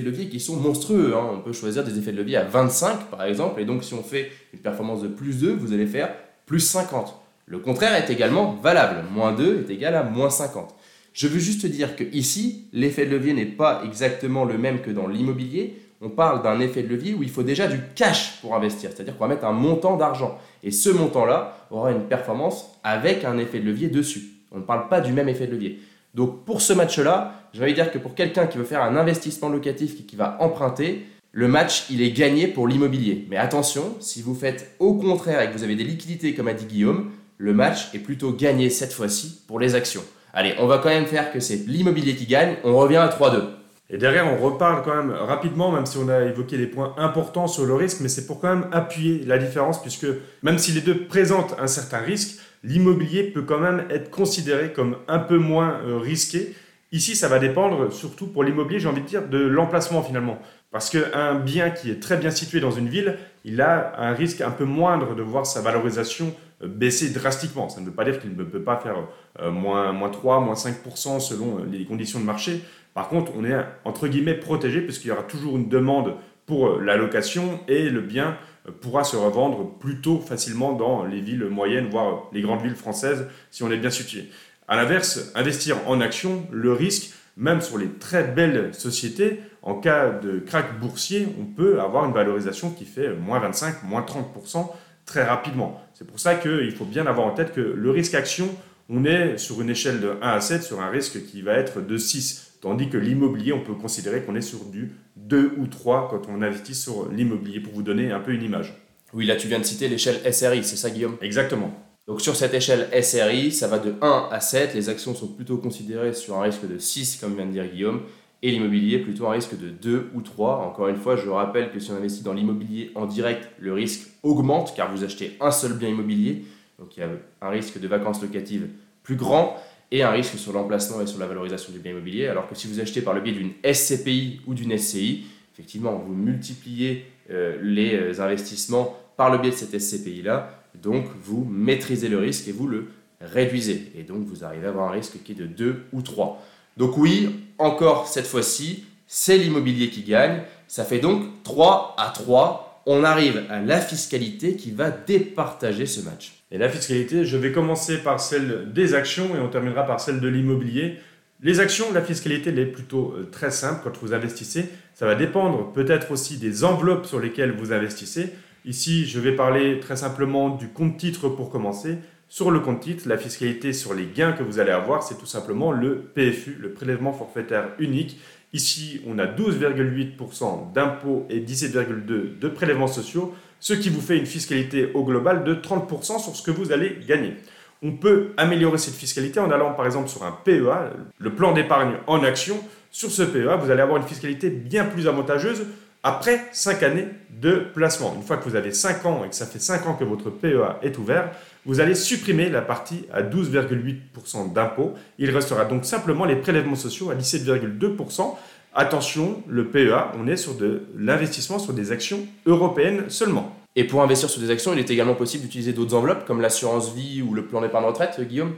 de 0.00 0.04
levier 0.06 0.28
qui 0.28 0.40
sont 0.40 0.56
monstrueux. 0.56 1.14
Hein. 1.14 1.30
On 1.34 1.40
peut 1.40 1.52
choisir 1.52 1.84
des 1.84 1.98
effets 1.98 2.12
de 2.12 2.16
levier 2.16 2.38
à 2.38 2.44
25 2.44 3.10
par 3.10 3.22
exemple, 3.24 3.60
et 3.60 3.66
donc 3.66 3.84
si 3.84 3.92
on 3.92 4.02
fait 4.02 4.30
une 4.54 4.60
performance 4.60 5.02
de 5.02 5.08
plus 5.08 5.40
2, 5.40 5.52
vous 5.52 5.72
allez 5.74 5.86
faire 5.86 6.14
plus 6.46 6.60
50. 6.60 7.14
Le 7.46 7.58
contraire 7.58 7.94
est 7.94 8.10
également 8.10 8.54
valable. 8.54 9.04
Moins 9.12 9.32
2 9.32 9.66
est 9.68 9.72
égal 9.72 9.94
à 9.94 10.02
moins 10.02 10.30
50. 10.30 10.74
Je 11.12 11.28
veux 11.28 11.38
juste 11.38 11.66
dire 11.66 11.96
que 11.96 12.04
ici, 12.12 12.68
l'effet 12.72 13.04
de 13.04 13.10
levier 13.10 13.34
n'est 13.34 13.44
pas 13.44 13.82
exactement 13.84 14.46
le 14.46 14.56
même 14.56 14.80
que 14.80 14.90
dans 14.90 15.06
l'immobilier 15.06 15.76
on 16.02 16.10
parle 16.10 16.42
d'un 16.42 16.58
effet 16.60 16.82
de 16.82 16.88
levier 16.88 17.14
où 17.14 17.22
il 17.22 17.30
faut 17.30 17.44
déjà 17.44 17.68
du 17.68 17.78
cash 17.94 18.40
pour 18.40 18.54
investir, 18.56 18.90
c'est-à-dire 18.92 19.16
qu'on 19.16 19.24
va 19.24 19.34
mettre 19.34 19.46
un 19.46 19.52
montant 19.52 19.96
d'argent. 19.96 20.38
Et 20.64 20.72
ce 20.72 20.90
montant-là 20.90 21.56
aura 21.70 21.92
une 21.92 22.02
performance 22.02 22.72
avec 22.82 23.24
un 23.24 23.38
effet 23.38 23.60
de 23.60 23.66
levier 23.66 23.88
dessus. 23.88 24.22
On 24.50 24.58
ne 24.58 24.64
parle 24.64 24.88
pas 24.88 25.00
du 25.00 25.12
même 25.12 25.28
effet 25.28 25.46
de 25.46 25.52
levier. 25.52 25.78
Donc 26.14 26.44
pour 26.44 26.60
ce 26.60 26.72
match-là, 26.72 27.48
je 27.54 27.60
vais 27.60 27.72
dire 27.72 27.90
que 27.92 27.98
pour 27.98 28.14
quelqu'un 28.14 28.46
qui 28.46 28.58
veut 28.58 28.64
faire 28.64 28.82
un 28.82 28.96
investissement 28.96 29.48
locatif 29.48 30.00
et 30.00 30.02
qui 30.02 30.16
va 30.16 30.36
emprunter, 30.40 31.06
le 31.30 31.48
match, 31.48 31.86
il 31.88 32.02
est 32.02 32.10
gagné 32.10 32.48
pour 32.48 32.68
l'immobilier. 32.68 33.26
Mais 33.30 33.38
attention, 33.38 33.96
si 34.00 34.20
vous 34.20 34.34
faites 34.34 34.74
au 34.80 34.94
contraire 34.94 35.40
et 35.40 35.48
que 35.48 35.56
vous 35.56 35.64
avez 35.64 35.76
des 35.76 35.84
liquidités, 35.84 36.34
comme 36.34 36.48
a 36.48 36.52
dit 36.52 36.66
Guillaume, 36.66 37.10
le 37.38 37.54
match 37.54 37.94
est 37.94 38.00
plutôt 38.00 38.32
gagné 38.32 38.68
cette 38.68 38.92
fois-ci 38.92 39.42
pour 39.46 39.58
les 39.58 39.74
actions. 39.74 40.02
Allez, 40.34 40.54
on 40.58 40.66
va 40.66 40.78
quand 40.78 40.90
même 40.90 41.06
faire 41.06 41.32
que 41.32 41.40
c'est 41.40 41.66
l'immobilier 41.66 42.14
qui 42.14 42.26
gagne. 42.26 42.56
On 42.64 42.76
revient 42.76 42.96
à 42.96 43.08
3-2. 43.08 43.61
Et 43.92 43.98
derrière, 43.98 44.26
on 44.26 44.42
reparle 44.42 44.82
quand 44.82 44.96
même 44.96 45.10
rapidement, 45.10 45.70
même 45.70 45.84
si 45.84 45.98
on 45.98 46.08
a 46.08 46.22
évoqué 46.22 46.56
les 46.56 46.66
points 46.66 46.94
importants 46.96 47.46
sur 47.46 47.66
le 47.66 47.74
risque, 47.74 47.98
mais 48.00 48.08
c'est 48.08 48.26
pour 48.26 48.40
quand 48.40 48.48
même 48.48 48.68
appuyer 48.72 49.22
la 49.26 49.36
différence, 49.36 49.82
puisque 49.82 50.06
même 50.42 50.56
si 50.56 50.72
les 50.72 50.80
deux 50.80 51.04
présentent 51.04 51.54
un 51.58 51.66
certain 51.66 51.98
risque, 51.98 52.40
l'immobilier 52.64 53.24
peut 53.24 53.42
quand 53.42 53.58
même 53.58 53.84
être 53.90 54.10
considéré 54.10 54.72
comme 54.72 54.96
un 55.08 55.18
peu 55.18 55.36
moins 55.36 55.78
euh, 55.84 55.98
risqué. 55.98 56.54
Ici, 56.90 57.14
ça 57.16 57.28
va 57.28 57.38
dépendre, 57.38 57.92
surtout 57.92 58.26
pour 58.26 58.44
l'immobilier, 58.44 58.80
j'ai 58.80 58.88
envie 58.88 59.02
de 59.02 59.06
dire, 59.06 59.28
de 59.28 59.38
l'emplacement 59.38 60.02
finalement. 60.02 60.38
Parce 60.70 60.88
qu'un 60.88 61.34
bien 61.34 61.68
qui 61.68 61.90
est 61.90 62.00
très 62.00 62.16
bien 62.16 62.30
situé 62.30 62.60
dans 62.60 62.70
une 62.70 62.88
ville, 62.88 63.18
il 63.44 63.60
a 63.60 64.00
un 64.00 64.14
risque 64.14 64.40
un 64.40 64.50
peu 64.50 64.64
moindre 64.64 65.14
de 65.14 65.22
voir 65.22 65.44
sa 65.44 65.60
valorisation 65.60 66.34
euh, 66.62 66.66
baisser 66.66 67.10
drastiquement. 67.10 67.68
Ça 67.68 67.82
ne 67.82 67.86
veut 67.86 67.92
pas 67.92 68.04
dire 68.04 68.20
qu'il 68.20 68.34
ne 68.34 68.42
peut 68.42 68.62
pas 68.62 68.78
faire 68.78 68.96
euh, 69.40 69.50
moins, 69.50 69.92
moins 69.92 70.08
3, 70.08 70.40
moins 70.40 70.54
5% 70.54 71.20
selon 71.20 71.58
les 71.70 71.84
conditions 71.84 72.20
de 72.20 72.24
marché. 72.24 72.62
Par 72.94 73.08
contre, 73.08 73.32
on 73.36 73.44
est 73.44 73.56
entre 73.84 74.08
guillemets 74.08 74.34
protégé 74.34 74.80
puisqu'il 74.80 75.08
y 75.08 75.10
aura 75.10 75.22
toujours 75.22 75.56
une 75.56 75.68
demande 75.68 76.14
pour 76.46 76.68
euh, 76.68 76.80
la 76.82 76.96
location 76.96 77.60
et 77.68 77.88
le 77.88 78.00
bien 78.00 78.36
euh, 78.68 78.72
pourra 78.72 79.04
se 79.04 79.16
revendre 79.16 79.78
plutôt 79.78 80.18
facilement 80.18 80.72
dans 80.72 81.04
les 81.04 81.20
villes 81.20 81.44
moyennes, 81.44 81.88
voire 81.88 82.28
les 82.32 82.42
grandes 82.42 82.62
villes 82.62 82.76
françaises 82.76 83.28
si 83.50 83.62
on 83.62 83.70
est 83.70 83.76
bien 83.76 83.90
situé. 83.90 84.28
A 84.68 84.76
l'inverse, 84.76 85.32
investir 85.34 85.76
en 85.86 86.00
action, 86.00 86.46
le 86.50 86.72
risque 86.72 87.12
même 87.36 87.60
sur 87.60 87.78
les 87.78 87.88
très 87.88 88.24
belles 88.24 88.74
sociétés, 88.74 89.40
en 89.62 89.74
cas 89.74 90.10
de 90.10 90.38
crack 90.38 90.78
boursier, 90.80 91.28
on 91.40 91.44
peut 91.44 91.80
avoir 91.80 92.04
une 92.04 92.12
valorisation 92.12 92.70
qui 92.70 92.84
fait 92.84 93.14
moins 93.14 93.38
25, 93.38 93.84
moins 93.84 94.02
30% 94.02 94.68
très 95.06 95.24
rapidement. 95.24 95.82
C'est 95.94 96.06
pour 96.06 96.20
ça 96.20 96.34
qu'il 96.34 96.72
faut 96.72 96.84
bien 96.84 97.06
avoir 97.06 97.26
en 97.26 97.30
tête 97.30 97.52
que 97.52 97.60
le 97.60 97.90
risque 97.90 98.14
action, 98.14 98.48
on 98.88 99.04
est 99.04 99.38
sur 99.38 99.60
une 99.62 99.70
échelle 99.70 100.00
de 100.00 100.16
1 100.20 100.28
à 100.28 100.40
7 100.40 100.62
sur 100.62 100.80
un 100.80 100.90
risque 100.90 101.24
qui 101.24 101.42
va 101.42 101.54
être 101.54 101.80
de 101.80 101.96
6. 101.96 102.51
Tandis 102.62 102.88
que 102.88 102.96
l'immobilier, 102.96 103.52
on 103.52 103.58
peut 103.58 103.74
considérer 103.74 104.22
qu'on 104.22 104.36
est 104.36 104.40
sur 104.40 104.64
du 104.66 104.92
2 105.16 105.54
ou 105.58 105.66
3 105.66 106.08
quand 106.08 106.30
on 106.32 106.42
investit 106.42 106.76
sur 106.76 107.10
l'immobilier, 107.10 107.58
pour 107.58 107.74
vous 107.74 107.82
donner 107.82 108.12
un 108.12 108.20
peu 108.20 108.32
une 108.32 108.44
image. 108.44 108.80
Oui, 109.12 109.26
là 109.26 109.34
tu 109.34 109.48
viens 109.48 109.58
de 109.58 109.64
citer 109.64 109.88
l'échelle 109.88 110.20
SRI, 110.32 110.62
c'est 110.62 110.76
ça 110.76 110.88
Guillaume? 110.88 111.16
Exactement. 111.20 111.74
Donc 112.06 112.20
sur 112.20 112.36
cette 112.36 112.54
échelle 112.54 112.88
SRI, 113.02 113.50
ça 113.50 113.66
va 113.66 113.80
de 113.80 113.96
1 114.00 114.28
à 114.30 114.38
7. 114.38 114.74
Les 114.74 114.88
actions 114.88 115.12
sont 115.12 115.26
plutôt 115.26 115.56
considérées 115.56 116.12
sur 116.12 116.38
un 116.38 116.42
risque 116.42 116.68
de 116.68 116.78
6, 116.78 117.16
comme 117.16 117.34
vient 117.34 117.46
de 117.46 117.50
dire 117.50 117.66
Guillaume, 117.66 118.02
et 118.42 118.52
l'immobilier 118.52 119.00
plutôt 119.00 119.26
un 119.26 119.32
risque 119.32 119.58
de 119.58 119.68
2 119.68 120.10
ou 120.14 120.22
3. 120.22 120.58
Encore 120.58 120.86
une 120.86 120.96
fois, 120.96 121.16
je 121.16 121.28
rappelle 121.28 121.72
que 121.72 121.80
si 121.80 121.90
on 121.90 121.96
investit 121.96 122.22
dans 122.22 122.32
l'immobilier 122.32 122.92
en 122.94 123.06
direct, 123.06 123.48
le 123.58 123.72
risque 123.72 124.08
augmente 124.22 124.72
car 124.76 124.94
vous 124.94 125.02
achetez 125.02 125.36
un 125.40 125.50
seul 125.50 125.72
bien 125.72 125.88
immobilier. 125.88 126.44
Donc 126.78 126.96
il 126.96 127.00
y 127.00 127.02
a 127.02 127.08
un 127.40 127.50
risque 127.50 127.80
de 127.80 127.88
vacances 127.88 128.22
locatives 128.22 128.68
plus 129.02 129.16
grand 129.16 129.56
et 129.92 130.02
un 130.02 130.10
risque 130.10 130.38
sur 130.38 130.52
l'emplacement 130.54 131.02
et 131.02 131.06
sur 131.06 131.20
la 131.20 131.26
valorisation 131.26 131.70
du 131.70 131.78
bien 131.78 131.92
immobilier. 131.92 132.26
Alors 132.26 132.48
que 132.48 132.54
si 132.54 132.66
vous 132.66 132.80
achetez 132.80 133.02
par 133.02 133.12
le 133.12 133.20
biais 133.20 133.34
d'une 133.34 133.52
SCPI 133.62 134.40
ou 134.46 134.54
d'une 134.54 134.76
SCI, 134.76 135.26
effectivement, 135.52 136.02
vous 136.04 136.14
multipliez 136.14 137.04
euh, 137.30 137.58
les 137.62 137.94
euh, 137.94 138.22
investissements 138.22 138.96
par 139.18 139.30
le 139.30 139.38
biais 139.38 139.50
de 139.50 139.56
cette 139.56 139.78
SCPI-là, 139.78 140.58
donc 140.74 141.04
vous 141.22 141.44
maîtrisez 141.44 142.08
le 142.08 142.18
risque 142.18 142.48
et 142.48 142.52
vous 142.52 142.66
le 142.66 142.88
réduisez. 143.20 143.92
Et 143.94 144.02
donc 144.02 144.24
vous 144.24 144.44
arrivez 144.44 144.66
à 144.66 144.70
avoir 144.70 144.88
un 144.88 144.92
risque 144.92 145.22
qui 145.22 145.32
est 145.32 145.36
de 145.36 145.46
2 145.46 145.84
ou 145.92 146.00
3. 146.00 146.42
Donc 146.78 146.96
oui, 146.96 147.28
encore 147.58 148.08
cette 148.08 148.26
fois-ci, 148.26 148.84
c'est 149.06 149.36
l'immobilier 149.36 149.90
qui 149.90 150.02
gagne. 150.02 150.40
Ça 150.68 150.84
fait 150.84 151.00
donc 151.00 151.42
3 151.44 151.96
à 151.98 152.10
3. 152.10 152.82
On 152.86 153.04
arrive 153.04 153.44
à 153.50 153.60
la 153.60 153.78
fiscalité 153.78 154.56
qui 154.56 154.70
va 154.70 154.90
départager 154.90 155.84
ce 155.84 156.00
match. 156.00 156.41
Et 156.52 156.58
la 156.58 156.68
fiscalité, 156.68 157.24
je 157.24 157.38
vais 157.38 157.50
commencer 157.50 157.96
par 157.96 158.20
celle 158.20 158.70
des 158.74 158.92
actions 158.92 159.34
et 159.34 159.40
on 159.40 159.48
terminera 159.48 159.86
par 159.86 160.00
celle 160.00 160.20
de 160.20 160.28
l'immobilier. 160.28 160.98
Les 161.40 161.60
actions, 161.60 161.86
la 161.94 162.02
fiscalité, 162.02 162.50
elle 162.50 162.58
est 162.58 162.66
plutôt 162.66 163.14
euh, 163.16 163.26
très 163.32 163.50
simple 163.50 163.80
quand 163.82 163.96
vous 164.02 164.12
investissez. 164.12 164.68
Ça 164.92 165.06
va 165.06 165.14
dépendre 165.14 165.72
peut-être 165.72 166.10
aussi 166.10 166.36
des 166.36 166.62
enveloppes 166.62 167.06
sur 167.06 167.20
lesquelles 167.20 167.52
vous 167.52 167.72
investissez. 167.72 168.34
Ici, 168.66 169.06
je 169.06 169.18
vais 169.18 169.32
parler 169.32 169.80
très 169.80 169.96
simplement 169.96 170.50
du 170.50 170.68
compte 170.68 170.98
titre 170.98 171.30
pour 171.30 171.50
commencer. 171.50 171.96
Sur 172.28 172.50
le 172.50 172.60
compte 172.60 172.80
titre, 172.80 173.08
la 173.08 173.16
fiscalité 173.16 173.72
sur 173.72 173.94
les 173.94 174.06
gains 174.06 174.32
que 174.32 174.42
vous 174.42 174.60
allez 174.60 174.72
avoir, 174.72 175.02
c'est 175.02 175.16
tout 175.16 175.26
simplement 175.26 175.72
le 175.72 175.96
PFU, 176.14 176.58
le 176.60 176.72
prélèvement 176.72 177.14
forfaitaire 177.14 177.70
unique. 177.78 178.20
Ici, 178.52 179.00
on 179.06 179.18
a 179.18 179.24
12,8% 179.24 180.72
d'impôts 180.74 181.26
et 181.30 181.40
17,2% 181.40 182.38
de 182.38 182.48
prélèvements 182.48 182.86
sociaux, 182.86 183.34
ce 183.62 183.74
qui 183.74 183.90
vous 183.90 184.00
fait 184.00 184.18
une 184.18 184.26
fiscalité 184.26 184.90
au 184.92 185.04
global 185.04 185.44
de 185.44 185.54
30% 185.54 186.18
sur 186.18 186.34
ce 186.34 186.42
que 186.42 186.50
vous 186.50 186.72
allez 186.72 186.98
gagner. 187.06 187.36
On 187.80 187.92
peut 187.92 188.30
améliorer 188.36 188.76
cette 188.76 188.94
fiscalité 188.94 189.38
en 189.38 189.52
allant 189.52 189.72
par 189.72 189.86
exemple 189.86 190.08
sur 190.08 190.24
un 190.24 190.36
PEA, 190.44 190.90
le 191.18 191.30
plan 191.30 191.52
d'épargne 191.52 191.94
en 192.08 192.24
action. 192.24 192.58
Sur 192.90 193.12
ce 193.12 193.22
PEA, 193.22 193.56
vous 193.56 193.70
allez 193.70 193.80
avoir 193.80 193.98
une 193.98 194.06
fiscalité 194.06 194.50
bien 194.50 194.84
plus 194.84 195.06
avantageuse 195.06 195.62
après 196.02 196.44
5 196.50 196.82
années 196.82 197.06
de 197.40 197.62
placement. 197.72 198.12
Une 198.16 198.22
fois 198.22 198.36
que 198.36 198.48
vous 198.48 198.56
avez 198.56 198.72
5 198.72 199.06
ans 199.06 199.24
et 199.24 199.28
que 199.28 199.36
ça 199.36 199.46
fait 199.46 199.60
5 199.60 199.86
ans 199.86 199.94
que 199.94 200.02
votre 200.02 200.30
PEA 200.30 200.80
est 200.82 200.98
ouvert, 200.98 201.30
vous 201.64 201.78
allez 201.78 201.94
supprimer 201.94 202.50
la 202.50 202.62
partie 202.62 203.06
à 203.12 203.22
12,8% 203.22 204.52
d'impôt. 204.52 204.94
Il 205.18 205.30
restera 205.30 205.64
donc 205.66 205.84
simplement 205.84 206.24
les 206.24 206.34
prélèvements 206.34 206.74
sociaux 206.74 207.10
à 207.10 207.14
17,2%. 207.14 208.34
Attention, 208.74 209.42
le 209.48 209.66
PEA, 209.66 210.12
on 210.18 210.26
est 210.26 210.36
sur 210.36 210.54
de 210.54 210.82
l'investissement 210.96 211.58
sur 211.58 211.74
des 211.74 211.92
actions 211.92 212.20
européennes 212.46 213.04
seulement. 213.08 213.54
Et 213.76 213.84
pour 213.84 214.02
investir 214.02 214.30
sur 214.30 214.40
des 214.40 214.50
actions, 214.50 214.72
il 214.72 214.78
est 214.78 214.90
également 214.90 215.14
possible 215.14 215.44
d'utiliser 215.44 215.72
d'autres 215.72 215.94
enveloppes 215.94 216.26
comme 216.26 216.40
l'assurance 216.40 216.94
vie 216.94 217.22
ou 217.22 217.34
le 217.34 217.44
plan 217.44 217.60
d'épargne 217.60 217.84
retraite, 217.84 218.20
Guillaume? 218.20 218.52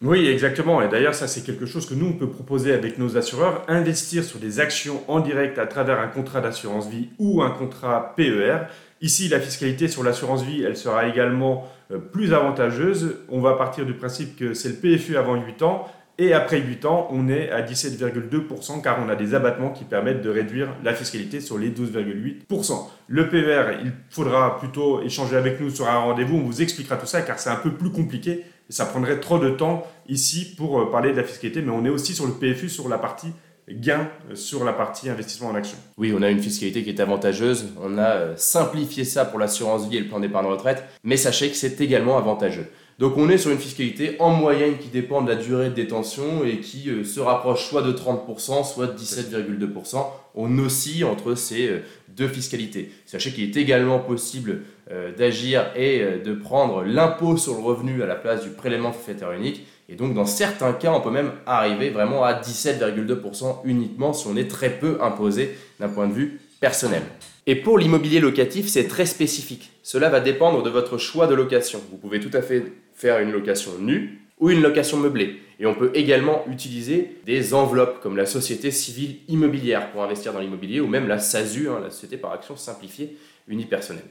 Oui, 0.00 0.28
exactement. 0.28 0.80
Et 0.80 0.88
d'ailleurs, 0.88 1.14
ça, 1.14 1.26
c'est 1.26 1.42
quelque 1.42 1.66
chose 1.66 1.84
que 1.84 1.94
nous, 1.94 2.06
on 2.06 2.12
peut 2.12 2.30
proposer 2.30 2.72
avec 2.72 2.98
nos 2.98 3.16
assureurs. 3.16 3.64
Investir 3.66 4.22
sur 4.24 4.38
des 4.38 4.60
actions 4.60 5.02
en 5.08 5.20
direct 5.20 5.58
à 5.58 5.66
travers 5.66 5.98
un 5.98 6.06
contrat 6.06 6.40
d'assurance 6.40 6.88
vie 6.88 7.08
ou 7.18 7.42
un 7.42 7.50
contrat 7.50 8.14
PER. 8.16 8.58
Ici, 9.00 9.28
la 9.28 9.40
fiscalité 9.40 9.88
sur 9.88 10.04
l'assurance 10.04 10.42
vie, 10.42 10.62
elle 10.62 10.76
sera 10.76 11.08
également 11.08 11.68
euh, 11.90 11.98
plus 11.98 12.32
avantageuse. 12.32 13.16
On 13.28 13.40
va 13.40 13.54
partir 13.54 13.86
du 13.86 13.94
principe 13.94 14.36
que 14.36 14.54
c'est 14.54 14.68
le 14.68 14.74
PFU 14.76 15.16
avant 15.16 15.34
8 15.34 15.62
ans. 15.62 15.88
Et 16.20 16.32
après 16.32 16.60
8 16.60 16.84
ans, 16.84 17.08
on 17.12 17.28
est 17.28 17.50
à 17.50 17.62
17,2% 17.62 18.82
car 18.82 18.98
on 19.04 19.08
a 19.08 19.14
des 19.14 19.34
abattements 19.34 19.70
qui 19.70 19.84
permettent 19.84 20.22
de 20.22 20.30
réduire 20.30 20.74
la 20.82 20.92
fiscalité 20.92 21.40
sur 21.40 21.58
les 21.58 21.70
12,8%. 21.70 22.88
Le 23.06 23.28
PER, 23.28 23.78
il 23.84 23.92
faudra 24.10 24.58
plutôt 24.58 25.00
échanger 25.02 25.36
avec 25.36 25.60
nous 25.60 25.70
sur 25.70 25.88
un 25.88 25.98
rendez-vous. 25.98 26.36
On 26.36 26.42
vous 26.42 26.60
expliquera 26.60 26.96
tout 26.96 27.06
ça 27.06 27.22
car 27.22 27.38
c'est 27.38 27.50
un 27.50 27.56
peu 27.56 27.72
plus 27.72 27.90
compliqué 27.90 28.44
ça 28.68 28.86
prendrait 28.86 29.20
trop 29.20 29.38
de 29.38 29.50
temps 29.50 29.86
ici 30.08 30.54
pour 30.56 30.80
euh, 30.80 30.90
parler 30.90 31.12
de 31.12 31.16
la 31.16 31.24
fiscalité, 31.24 31.62
mais 31.62 31.70
on 31.70 31.84
est 31.84 31.90
aussi 31.90 32.14
sur 32.14 32.26
le 32.26 32.32
PFU, 32.32 32.68
sur 32.68 32.88
la 32.88 32.98
partie 32.98 33.32
gain, 33.70 34.08
euh, 34.30 34.34
sur 34.34 34.64
la 34.64 34.72
partie 34.72 35.08
investissement 35.08 35.48
en 35.48 35.54
action. 35.54 35.78
Oui, 35.96 36.14
on 36.16 36.22
a 36.22 36.30
une 36.30 36.40
fiscalité 36.40 36.82
qui 36.82 36.90
est 36.90 37.00
avantageuse. 37.00 37.68
On 37.80 37.98
a 37.98 38.10
euh, 38.10 38.34
simplifié 38.36 39.04
ça 39.04 39.24
pour 39.24 39.38
l'assurance 39.38 39.88
vie 39.88 39.96
et 39.96 40.00
le 40.00 40.08
plan 40.08 40.20
d'épargne 40.20 40.46
retraite, 40.46 40.84
mais 41.02 41.16
sachez 41.16 41.48
que 41.48 41.56
c'est 41.56 41.80
également 41.80 42.18
avantageux. 42.18 42.66
Donc 42.98 43.16
on 43.16 43.28
est 43.28 43.38
sur 43.38 43.52
une 43.52 43.58
fiscalité 43.58 44.16
en 44.18 44.30
moyenne 44.30 44.76
qui 44.78 44.88
dépend 44.88 45.22
de 45.22 45.28
la 45.28 45.36
durée 45.36 45.68
de 45.68 45.74
détention 45.74 46.44
et 46.44 46.58
qui 46.58 46.90
se 47.04 47.20
rapproche 47.20 47.68
soit 47.68 47.82
de 47.82 47.92
30%, 47.92 48.64
soit 48.64 48.88
de 48.88 48.98
17,2%. 48.98 50.04
On 50.34 50.58
oscille 50.58 51.04
entre 51.04 51.36
ces 51.36 51.80
deux 52.18 52.28
fiscalités. 52.28 52.90
Sachez 53.06 53.30
qu'il 53.30 53.44
est 53.44 53.56
également 53.56 54.00
possible 54.00 54.62
euh, 54.90 55.14
d'agir 55.14 55.70
et 55.76 56.00
euh, 56.00 56.22
de 56.22 56.32
prendre 56.32 56.82
l'impôt 56.82 57.36
sur 57.36 57.54
le 57.54 57.60
revenu 57.60 58.02
à 58.02 58.06
la 58.06 58.16
place 58.16 58.42
du 58.42 58.50
prélèvement 58.50 58.92
forfaitaire 58.92 59.32
unique. 59.32 59.66
Et 59.88 59.94
donc, 59.94 60.14
dans 60.14 60.26
certains 60.26 60.72
cas, 60.72 60.92
on 60.92 61.00
peut 61.00 61.10
même 61.10 61.32
arriver 61.46 61.90
vraiment 61.90 62.24
à 62.24 62.34
17,2% 62.34 63.60
uniquement 63.64 64.12
si 64.12 64.26
on 64.26 64.36
est 64.36 64.50
très 64.50 64.70
peu 64.70 64.98
imposé 65.00 65.56
d'un 65.78 65.88
point 65.88 66.08
de 66.08 66.12
vue 66.12 66.40
personnel. 66.60 67.02
Et 67.46 67.54
pour 67.54 67.78
l'immobilier 67.78 68.20
locatif, 68.20 68.68
c'est 68.68 68.88
très 68.88 69.06
spécifique. 69.06 69.70
Cela 69.82 70.10
va 70.10 70.20
dépendre 70.20 70.62
de 70.62 70.70
votre 70.70 70.98
choix 70.98 71.26
de 71.26 71.34
location. 71.34 71.80
Vous 71.90 71.96
pouvez 71.96 72.20
tout 72.20 72.36
à 72.36 72.42
fait 72.42 72.72
faire 72.98 73.20
une 73.20 73.30
location 73.30 73.72
nue 73.78 74.20
ou 74.40 74.50
une 74.50 74.60
location 74.60 74.96
meublée. 74.96 75.40
Et 75.60 75.66
on 75.66 75.74
peut 75.74 75.90
également 75.94 76.44
utiliser 76.50 77.16
des 77.26 77.54
enveloppes 77.54 78.00
comme 78.00 78.16
la 78.16 78.26
société 78.26 78.70
civile 78.70 79.16
immobilière 79.28 79.90
pour 79.90 80.02
investir 80.02 80.32
dans 80.32 80.40
l'immobilier 80.40 80.80
ou 80.80 80.86
même 80.86 81.08
la 81.08 81.18
SASU, 81.18 81.68
hein, 81.68 81.80
la 81.82 81.90
société 81.90 82.16
par 82.16 82.32
action 82.32 82.56
simplifiée 82.56 83.16
unipersonnelle. 83.48 84.04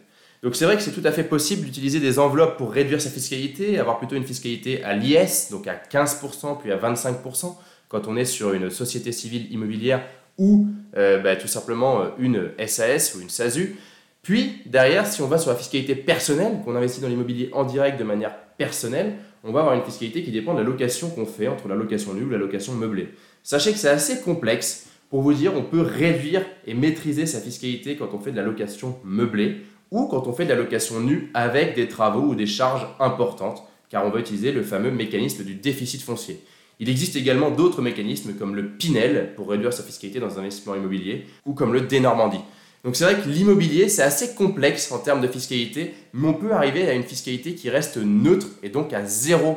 Donc 0.43 0.55
c'est 0.55 0.65
vrai 0.65 0.75
que 0.75 0.81
c'est 0.81 0.91
tout 0.91 1.05
à 1.05 1.11
fait 1.11 1.23
possible 1.23 1.65
d'utiliser 1.65 1.99
des 1.99 2.19
enveloppes 2.19 2.57
pour 2.57 2.71
réduire 2.71 3.01
sa 3.01 3.09
fiscalité, 3.09 3.79
avoir 3.79 3.97
plutôt 3.97 4.15
une 4.15 4.25
fiscalité 4.25 4.83
à 4.83 4.95
l'IS, 4.95 5.49
donc 5.51 5.67
à 5.67 5.75
15% 5.75 6.59
puis 6.59 6.71
à 6.71 6.77
25% 6.77 7.55
quand 7.89 8.07
on 8.07 8.17
est 8.17 8.25
sur 8.25 8.53
une 8.53 8.69
société 8.69 9.11
civile 9.11 9.51
immobilière 9.51 10.03
ou 10.37 10.67
euh, 10.95 11.19
bah, 11.19 11.35
tout 11.35 11.47
simplement 11.47 12.01
euh, 12.01 12.09
une 12.19 12.51
SAS 12.67 13.15
ou 13.15 13.21
une 13.21 13.29
SASU. 13.29 13.77
Puis 14.21 14.61
derrière, 14.65 15.07
si 15.07 15.21
on 15.21 15.27
va 15.27 15.37
sur 15.37 15.51
la 15.51 15.57
fiscalité 15.57 15.95
personnelle, 15.95 16.59
qu'on 16.63 16.75
investit 16.75 16.99
dans 16.99 17.07
l'immobilier 17.07 17.49
en 17.53 17.63
direct 17.63 17.97
de 17.97 18.03
manière 18.03 18.35
personnelle, 18.57 19.15
on 19.43 19.51
va 19.51 19.61
avoir 19.61 19.75
une 19.75 19.83
fiscalité 19.83 20.23
qui 20.23 20.31
dépend 20.31 20.53
de 20.53 20.59
la 20.59 20.65
location 20.65 21.09
qu'on 21.09 21.25
fait 21.25 21.47
entre 21.47 21.67
la 21.67 21.75
location 21.75 22.13
nue 22.13 22.23
ou 22.23 22.29
la 22.29 22.37
location 22.37 22.73
meublée. 22.73 23.09
Sachez 23.43 23.71
que 23.71 23.77
c'est 23.77 23.89
assez 23.89 24.21
complexe 24.21 24.87
pour 25.09 25.21
vous 25.21 25.33
dire 25.33 25.53
on 25.55 25.63
peut 25.63 25.81
réduire 25.81 26.45
et 26.65 26.73
maîtriser 26.73 27.25
sa 27.25 27.39
fiscalité 27.39 27.95
quand 27.95 28.13
on 28.13 28.19
fait 28.19 28.31
de 28.31 28.37
la 28.37 28.43
location 28.43 28.97
meublée 29.03 29.61
ou 29.91 30.07
quand 30.07 30.27
on 30.27 30.33
fait 30.33 30.43
de 30.43 30.49
la 30.49 30.55
location 30.55 30.99
nue 30.99 31.31
avec 31.33 31.75
des 31.75 31.87
travaux 31.87 32.29
ou 32.29 32.35
des 32.35 32.45
charges 32.45 32.87
importantes, 32.99 33.63
car 33.89 34.05
on 34.05 34.09
va 34.09 34.19
utiliser 34.19 34.51
le 34.51 34.63
fameux 34.63 34.91
mécanisme 34.91 35.43
du 35.43 35.55
déficit 35.55 36.01
foncier. 36.01 36.41
Il 36.79 36.89
existe 36.89 37.15
également 37.15 37.49
d'autres 37.49 37.81
mécanismes 37.81 38.33
comme 38.33 38.55
le 38.55 38.67
Pinel 38.67 39.33
pour 39.35 39.49
réduire 39.49 39.73
sa 39.73 39.83
fiscalité 39.83 40.19
dans 40.19 40.37
un 40.37 40.41
investissement 40.41 40.75
immobilier, 40.75 41.25
ou 41.45 41.53
comme 41.53 41.73
le 41.73 41.81
Dénormandie. 41.81 42.41
Donc 42.83 42.95
c'est 42.95 43.03
vrai 43.03 43.15
que 43.15 43.27
l'immobilier, 43.27 43.89
c'est 43.89 44.03
assez 44.03 44.33
complexe 44.33 44.91
en 44.91 44.99
termes 44.99 45.21
de 45.21 45.27
fiscalité, 45.27 45.93
mais 46.13 46.27
on 46.27 46.33
peut 46.33 46.51
arriver 46.51 46.87
à 46.87 46.93
une 46.93 47.03
fiscalité 47.03 47.55
qui 47.55 47.69
reste 47.69 47.97
neutre 47.97 48.47
et 48.63 48.69
donc 48.69 48.93
à 48.93 49.03
0% 49.03 49.55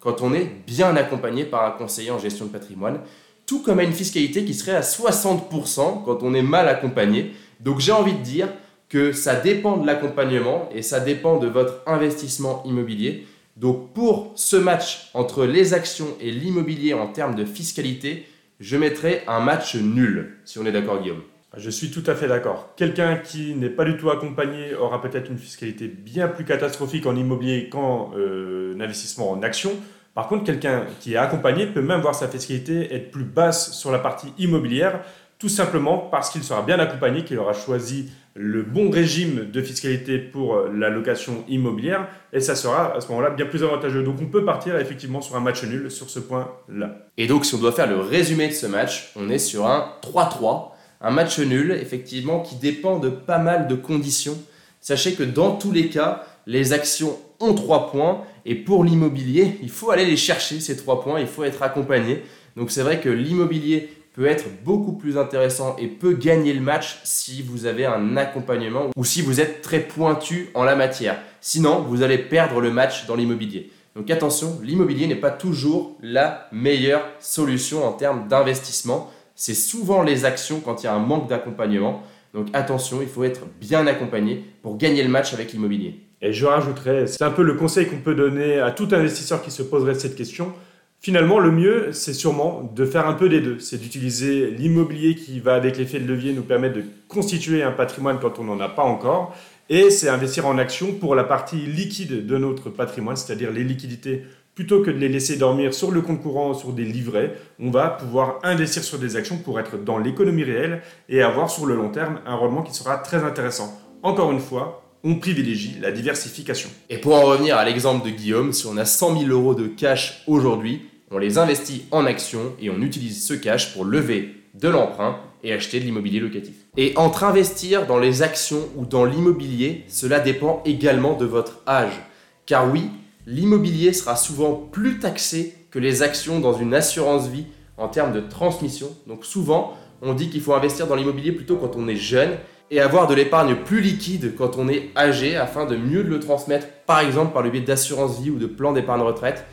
quand 0.00 0.22
on 0.22 0.34
est 0.34 0.50
bien 0.66 0.96
accompagné 0.96 1.44
par 1.44 1.64
un 1.64 1.70
conseiller 1.70 2.10
en 2.10 2.18
gestion 2.18 2.46
de 2.46 2.50
patrimoine, 2.50 3.00
tout 3.44 3.62
comme 3.62 3.78
à 3.78 3.82
une 3.82 3.92
fiscalité 3.92 4.44
qui 4.44 4.54
serait 4.54 4.76
à 4.76 4.80
60% 4.80 6.04
quand 6.04 6.22
on 6.22 6.34
est 6.34 6.42
mal 6.42 6.68
accompagné. 6.68 7.32
Donc 7.60 7.80
j'ai 7.80 7.92
envie 7.92 8.12
de 8.12 8.22
dire, 8.22 8.48
que 8.88 9.12
ça 9.12 9.34
dépend 9.34 9.76
de 9.76 9.86
l'accompagnement 9.86 10.68
et 10.74 10.82
ça 10.82 11.00
dépend 11.00 11.38
de 11.38 11.48
votre 11.48 11.82
investissement 11.86 12.62
immobilier. 12.64 13.26
Donc 13.56 13.92
pour 13.92 14.32
ce 14.36 14.56
match 14.56 15.10
entre 15.14 15.44
les 15.44 15.74
actions 15.74 16.16
et 16.20 16.30
l'immobilier 16.30 16.94
en 16.94 17.08
termes 17.08 17.34
de 17.34 17.44
fiscalité, 17.44 18.26
je 18.60 18.76
mettrai 18.76 19.22
un 19.26 19.40
match 19.40 19.74
nul, 19.76 20.38
si 20.44 20.58
on 20.58 20.66
est 20.66 20.72
d'accord 20.72 21.02
Guillaume. 21.02 21.22
Je 21.56 21.70
suis 21.70 21.90
tout 21.90 22.02
à 22.06 22.14
fait 22.14 22.28
d'accord. 22.28 22.74
Quelqu'un 22.76 23.16
qui 23.16 23.54
n'est 23.54 23.70
pas 23.70 23.84
du 23.84 23.96
tout 23.96 24.10
accompagné 24.10 24.74
aura 24.74 25.00
peut-être 25.00 25.30
une 25.30 25.38
fiscalité 25.38 25.88
bien 25.88 26.28
plus 26.28 26.44
catastrophique 26.44 27.06
en 27.06 27.16
immobilier 27.16 27.68
qu'en 27.70 28.12
euh, 28.16 28.76
investissement 28.78 29.30
en 29.30 29.42
actions. 29.42 29.72
Par 30.14 30.28
contre, 30.28 30.44
quelqu'un 30.44 30.84
qui 31.00 31.14
est 31.14 31.18
accompagné 31.18 31.66
peut 31.66 31.82
même 31.82 32.00
voir 32.00 32.14
sa 32.14 32.28
fiscalité 32.28 32.94
être 32.94 33.10
plus 33.10 33.24
basse 33.24 33.72
sur 33.72 33.90
la 33.90 33.98
partie 33.98 34.32
immobilière, 34.38 35.00
tout 35.38 35.48
simplement 35.48 35.98
parce 35.98 36.30
qu'il 36.30 36.42
sera 36.42 36.62
bien 36.62 36.78
accompagné, 36.78 37.24
qu'il 37.24 37.38
aura 37.38 37.52
choisi 37.52 38.10
le 38.34 38.62
bon 38.62 38.90
régime 38.90 39.50
de 39.50 39.62
fiscalité 39.62 40.18
pour 40.18 40.58
la 40.68 40.90
location 40.90 41.44
immobilière, 41.48 42.06
et 42.32 42.40
ça 42.40 42.54
sera 42.54 42.94
à 42.94 43.00
ce 43.00 43.08
moment-là 43.08 43.30
bien 43.30 43.46
plus 43.46 43.62
avantageux. 43.62 44.02
Donc 44.02 44.16
on 44.20 44.26
peut 44.26 44.44
partir 44.44 44.76
effectivement 44.78 45.22
sur 45.22 45.36
un 45.36 45.40
match 45.40 45.62
nul 45.64 45.90
sur 45.90 46.08
ce 46.10 46.18
point-là. 46.18 47.08
Et 47.16 47.26
donc 47.26 47.44
si 47.44 47.54
on 47.54 47.58
doit 47.58 47.72
faire 47.72 47.86
le 47.86 47.98
résumé 47.98 48.48
de 48.48 48.52
ce 48.52 48.66
match, 48.66 49.12
on 49.16 49.28
est 49.28 49.38
sur 49.38 49.66
un 49.66 49.92
3-3, 50.02 50.75
un 51.00 51.10
match 51.10 51.38
nul 51.38 51.72
effectivement 51.72 52.40
qui 52.40 52.56
dépend 52.56 52.98
de 52.98 53.08
pas 53.08 53.38
mal 53.38 53.68
de 53.68 53.74
conditions. 53.74 54.38
Sachez 54.80 55.14
que 55.14 55.22
dans 55.22 55.52
tous 55.56 55.72
les 55.72 55.88
cas, 55.88 56.24
les 56.46 56.72
actions 56.72 57.18
ont 57.40 57.54
3 57.54 57.90
points, 57.90 58.22
et 58.44 58.54
pour 58.54 58.84
l'immobilier, 58.84 59.58
il 59.62 59.70
faut 59.70 59.90
aller 59.90 60.06
les 60.06 60.16
chercher, 60.16 60.60
ces 60.60 60.76
3 60.76 61.02
points, 61.02 61.20
il 61.20 61.26
faut 61.26 61.44
être 61.44 61.62
accompagné. 61.62 62.22
Donc 62.56 62.70
c'est 62.70 62.82
vrai 62.82 63.00
que 63.00 63.08
l'immobilier 63.08 63.90
peut 64.14 64.26
être 64.26 64.46
beaucoup 64.64 64.92
plus 64.92 65.18
intéressant 65.18 65.76
et 65.78 65.88
peut 65.88 66.14
gagner 66.14 66.54
le 66.54 66.62
match 66.62 67.00
si 67.04 67.42
vous 67.42 67.66
avez 67.66 67.84
un 67.84 68.16
accompagnement 68.16 68.90
ou 68.96 69.04
si 69.04 69.20
vous 69.20 69.40
êtes 69.40 69.60
très 69.60 69.80
pointu 69.80 70.48
en 70.54 70.64
la 70.64 70.74
matière. 70.74 71.18
Sinon, 71.42 71.82
vous 71.82 72.02
allez 72.02 72.16
perdre 72.16 72.60
le 72.60 72.70
match 72.70 73.06
dans 73.06 73.14
l'immobilier. 73.14 73.70
Donc 73.94 74.10
attention, 74.10 74.58
l'immobilier 74.62 75.06
n'est 75.06 75.16
pas 75.16 75.30
toujours 75.30 75.96
la 76.00 76.48
meilleure 76.50 77.04
solution 77.20 77.84
en 77.84 77.92
termes 77.92 78.26
d'investissement. 78.28 79.10
C'est 79.36 79.54
souvent 79.54 80.02
les 80.02 80.24
actions 80.24 80.60
quand 80.60 80.82
il 80.82 80.86
y 80.86 80.88
a 80.88 80.94
un 80.94 80.98
manque 80.98 81.28
d'accompagnement. 81.28 82.02
Donc 82.34 82.48
attention, 82.52 83.00
il 83.00 83.08
faut 83.08 83.22
être 83.22 83.42
bien 83.60 83.86
accompagné 83.86 84.44
pour 84.62 84.76
gagner 84.76 85.04
le 85.04 85.08
match 85.08 85.32
avec 85.32 85.52
l'immobilier. 85.52 86.00
Et 86.20 86.32
je 86.32 86.44
rajouterais, 86.46 87.06
c'est 87.06 87.22
un 87.22 87.30
peu 87.30 87.42
le 87.42 87.54
conseil 87.54 87.86
qu'on 87.86 87.98
peut 87.98 88.14
donner 88.14 88.58
à 88.58 88.72
tout 88.72 88.88
investisseur 88.90 89.42
qui 89.42 89.52
se 89.52 89.62
poserait 89.62 89.94
cette 89.94 90.16
question 90.16 90.52
Finalement, 91.00 91.38
le 91.38 91.52
mieux, 91.52 91.92
c'est 91.92 92.14
sûrement 92.14 92.68
de 92.74 92.84
faire 92.84 93.06
un 93.06 93.12
peu 93.12 93.28
des 93.28 93.40
deux. 93.40 93.58
C'est 93.60 93.78
d'utiliser 93.78 94.50
l'immobilier 94.50 95.14
qui 95.14 95.38
va 95.40 95.54
avec 95.54 95.76
l'effet 95.76 96.00
de 96.00 96.06
levier 96.06 96.32
nous 96.32 96.42
permettre 96.42 96.74
de 96.74 96.84
constituer 97.06 97.62
un 97.62 97.70
patrimoine 97.70 98.18
quand 98.20 98.38
on 98.38 98.44
n'en 98.44 98.58
a 98.58 98.68
pas 98.68 98.82
encore. 98.82 99.36
Et 99.68 99.90
c'est 99.90 100.08
investir 100.08 100.46
en 100.46 100.58
action 100.58 100.92
pour 100.92 101.14
la 101.14 101.24
partie 101.24 101.58
liquide 101.58 102.26
de 102.26 102.38
notre 102.38 102.70
patrimoine, 102.70 103.16
c'est-à-dire 103.16 103.52
les 103.52 103.62
liquidités. 103.62 104.22
Plutôt 104.56 104.80
que 104.80 104.90
de 104.90 104.96
les 104.96 105.10
laisser 105.10 105.36
dormir 105.36 105.74
sur 105.74 105.90
le 105.90 106.00
compte 106.00 106.22
courant, 106.22 106.54
sur 106.54 106.72
des 106.72 106.86
livrets, 106.86 107.34
on 107.60 107.70
va 107.70 107.90
pouvoir 107.90 108.38
investir 108.42 108.82
sur 108.82 108.98
des 108.98 109.14
actions 109.14 109.36
pour 109.36 109.60
être 109.60 109.76
dans 109.76 109.98
l'économie 109.98 110.44
réelle 110.44 110.80
et 111.10 111.20
avoir 111.20 111.50
sur 111.50 111.66
le 111.66 111.76
long 111.76 111.90
terme 111.90 112.20
un 112.24 112.36
rendement 112.36 112.62
qui 112.62 112.72
sera 112.72 112.96
très 112.96 113.22
intéressant. 113.22 113.78
Encore 114.02 114.32
une 114.32 114.40
fois, 114.40 114.82
on 115.04 115.16
privilégie 115.16 115.76
la 115.82 115.92
diversification. 115.92 116.70
Et 116.88 116.96
pour 116.96 117.16
en 117.16 117.26
revenir 117.26 117.58
à 117.58 117.66
l'exemple 117.66 118.06
de 118.06 118.10
Guillaume, 118.10 118.54
si 118.54 118.64
on 118.64 118.78
a 118.78 118.86
100 118.86 119.18
000 119.18 119.30
euros 119.30 119.54
de 119.54 119.66
cash 119.66 120.22
aujourd'hui, 120.26 120.86
on 121.10 121.18
les 121.18 121.36
investit 121.36 121.84
en 121.90 122.06
actions 122.06 122.54
et 122.58 122.70
on 122.70 122.80
utilise 122.80 123.26
ce 123.26 123.34
cash 123.34 123.74
pour 123.74 123.84
lever 123.84 124.36
de 124.54 124.70
l'emprunt 124.70 125.18
et 125.44 125.52
acheter 125.52 125.80
de 125.80 125.84
l'immobilier 125.84 126.18
locatif. 126.18 126.54
Et 126.78 126.94
entre 126.96 127.24
investir 127.24 127.86
dans 127.86 127.98
les 127.98 128.22
actions 128.22 128.70
ou 128.74 128.86
dans 128.86 129.04
l'immobilier, 129.04 129.84
cela 129.86 130.18
dépend 130.18 130.62
également 130.64 131.12
de 131.12 131.26
votre 131.26 131.60
âge. 131.68 132.00
Car 132.46 132.72
oui, 132.72 132.88
l'immobilier 133.26 133.92
sera 133.92 134.16
souvent 134.16 134.54
plus 134.54 134.98
taxé 134.98 135.54
que 135.70 135.78
les 135.78 136.02
actions 136.02 136.40
dans 136.40 136.54
une 136.54 136.74
assurance 136.74 137.28
vie 137.28 137.46
en 137.76 137.88
termes 137.88 138.12
de 138.12 138.20
transmission. 138.20 138.88
Donc 139.06 139.24
souvent, 139.24 139.74
on 140.00 140.14
dit 140.14 140.30
qu'il 140.30 140.40
faut 140.40 140.54
investir 140.54 140.86
dans 140.86 140.94
l'immobilier 140.94 141.32
plutôt 141.32 141.56
quand 141.56 141.76
on 141.76 141.88
est 141.88 141.96
jeune 141.96 142.36
et 142.70 142.80
avoir 142.80 143.06
de 143.06 143.14
l'épargne 143.14 143.56
plus 143.56 143.80
liquide 143.80 144.34
quand 144.36 144.56
on 144.56 144.68
est 144.68 144.90
âgé 144.96 145.36
afin 145.36 145.66
de 145.66 145.76
mieux 145.76 146.02
le 146.02 146.18
transmettre, 146.20 146.66
par 146.86 147.00
exemple 147.00 147.32
par 147.32 147.42
le 147.42 147.50
biais 147.50 147.60
d'assurance 147.60 148.20
vie 148.20 148.30
ou 148.30 148.38
de 148.38 148.46
plan 148.46 148.72
d'épargne 148.72 149.02
retraite. 149.02 149.44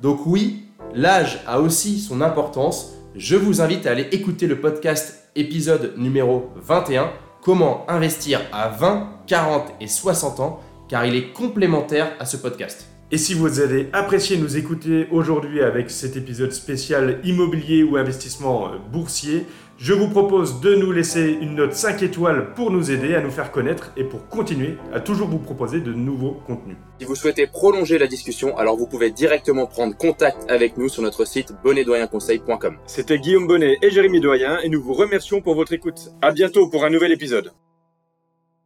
Donc 0.00 0.26
oui, 0.26 0.64
l'âge 0.94 1.40
a 1.46 1.60
aussi 1.60 2.00
son 2.00 2.20
importance. 2.20 2.92
Je 3.14 3.36
vous 3.36 3.60
invite 3.60 3.86
à 3.86 3.90
aller 3.90 4.08
écouter 4.12 4.46
le 4.46 4.60
podcast 4.60 5.28
épisode 5.36 5.94
numéro 5.96 6.50
21, 6.56 7.10
comment 7.42 7.84
investir 7.88 8.40
à 8.52 8.68
20, 8.68 9.08
40 9.26 9.72
et 9.80 9.86
60 9.86 10.40
ans, 10.40 10.60
car 10.88 11.04
il 11.04 11.14
est 11.14 11.32
complémentaire 11.32 12.12
à 12.20 12.24
ce 12.24 12.36
podcast. 12.36 12.91
Et 13.14 13.18
si 13.18 13.34
vous 13.34 13.60
avez 13.60 13.90
apprécié 13.92 14.38
nous 14.38 14.56
écouter 14.56 15.06
aujourd'hui 15.10 15.60
avec 15.60 15.90
cet 15.90 16.16
épisode 16.16 16.50
spécial 16.52 17.20
immobilier 17.24 17.82
ou 17.82 17.98
investissement 17.98 18.70
boursier, 18.90 19.44
je 19.76 19.92
vous 19.92 20.08
propose 20.08 20.62
de 20.62 20.74
nous 20.74 20.92
laisser 20.92 21.36
une 21.42 21.56
note 21.56 21.74
5 21.74 22.02
étoiles 22.02 22.54
pour 22.54 22.70
nous 22.70 22.90
aider 22.90 23.14
à 23.14 23.20
nous 23.20 23.30
faire 23.30 23.50
connaître 23.50 23.92
et 23.98 24.04
pour 24.04 24.28
continuer 24.28 24.78
à 24.94 25.00
toujours 25.00 25.28
vous 25.28 25.40
proposer 25.40 25.80
de 25.80 25.92
nouveaux 25.92 26.40
contenus. 26.46 26.76
Si 27.00 27.04
vous 27.04 27.14
souhaitez 27.14 27.46
prolonger 27.46 27.98
la 27.98 28.06
discussion, 28.06 28.56
alors 28.56 28.78
vous 28.78 28.86
pouvez 28.86 29.10
directement 29.10 29.66
prendre 29.66 29.94
contact 29.94 30.50
avec 30.50 30.78
nous 30.78 30.88
sur 30.88 31.02
notre 31.02 31.26
site 31.26 31.52
bonnetdoyenconseil.com. 31.62 32.78
C'était 32.86 33.18
Guillaume 33.18 33.46
Bonnet 33.46 33.76
et 33.82 33.90
Jérémy 33.90 34.20
Doyen 34.20 34.58
et 34.60 34.70
nous 34.70 34.82
vous 34.82 34.94
remercions 34.94 35.42
pour 35.42 35.54
votre 35.54 35.74
écoute. 35.74 36.12
À 36.22 36.30
bientôt 36.30 36.66
pour 36.70 36.86
un 36.86 36.90
nouvel 36.90 37.12
épisode. 37.12 37.52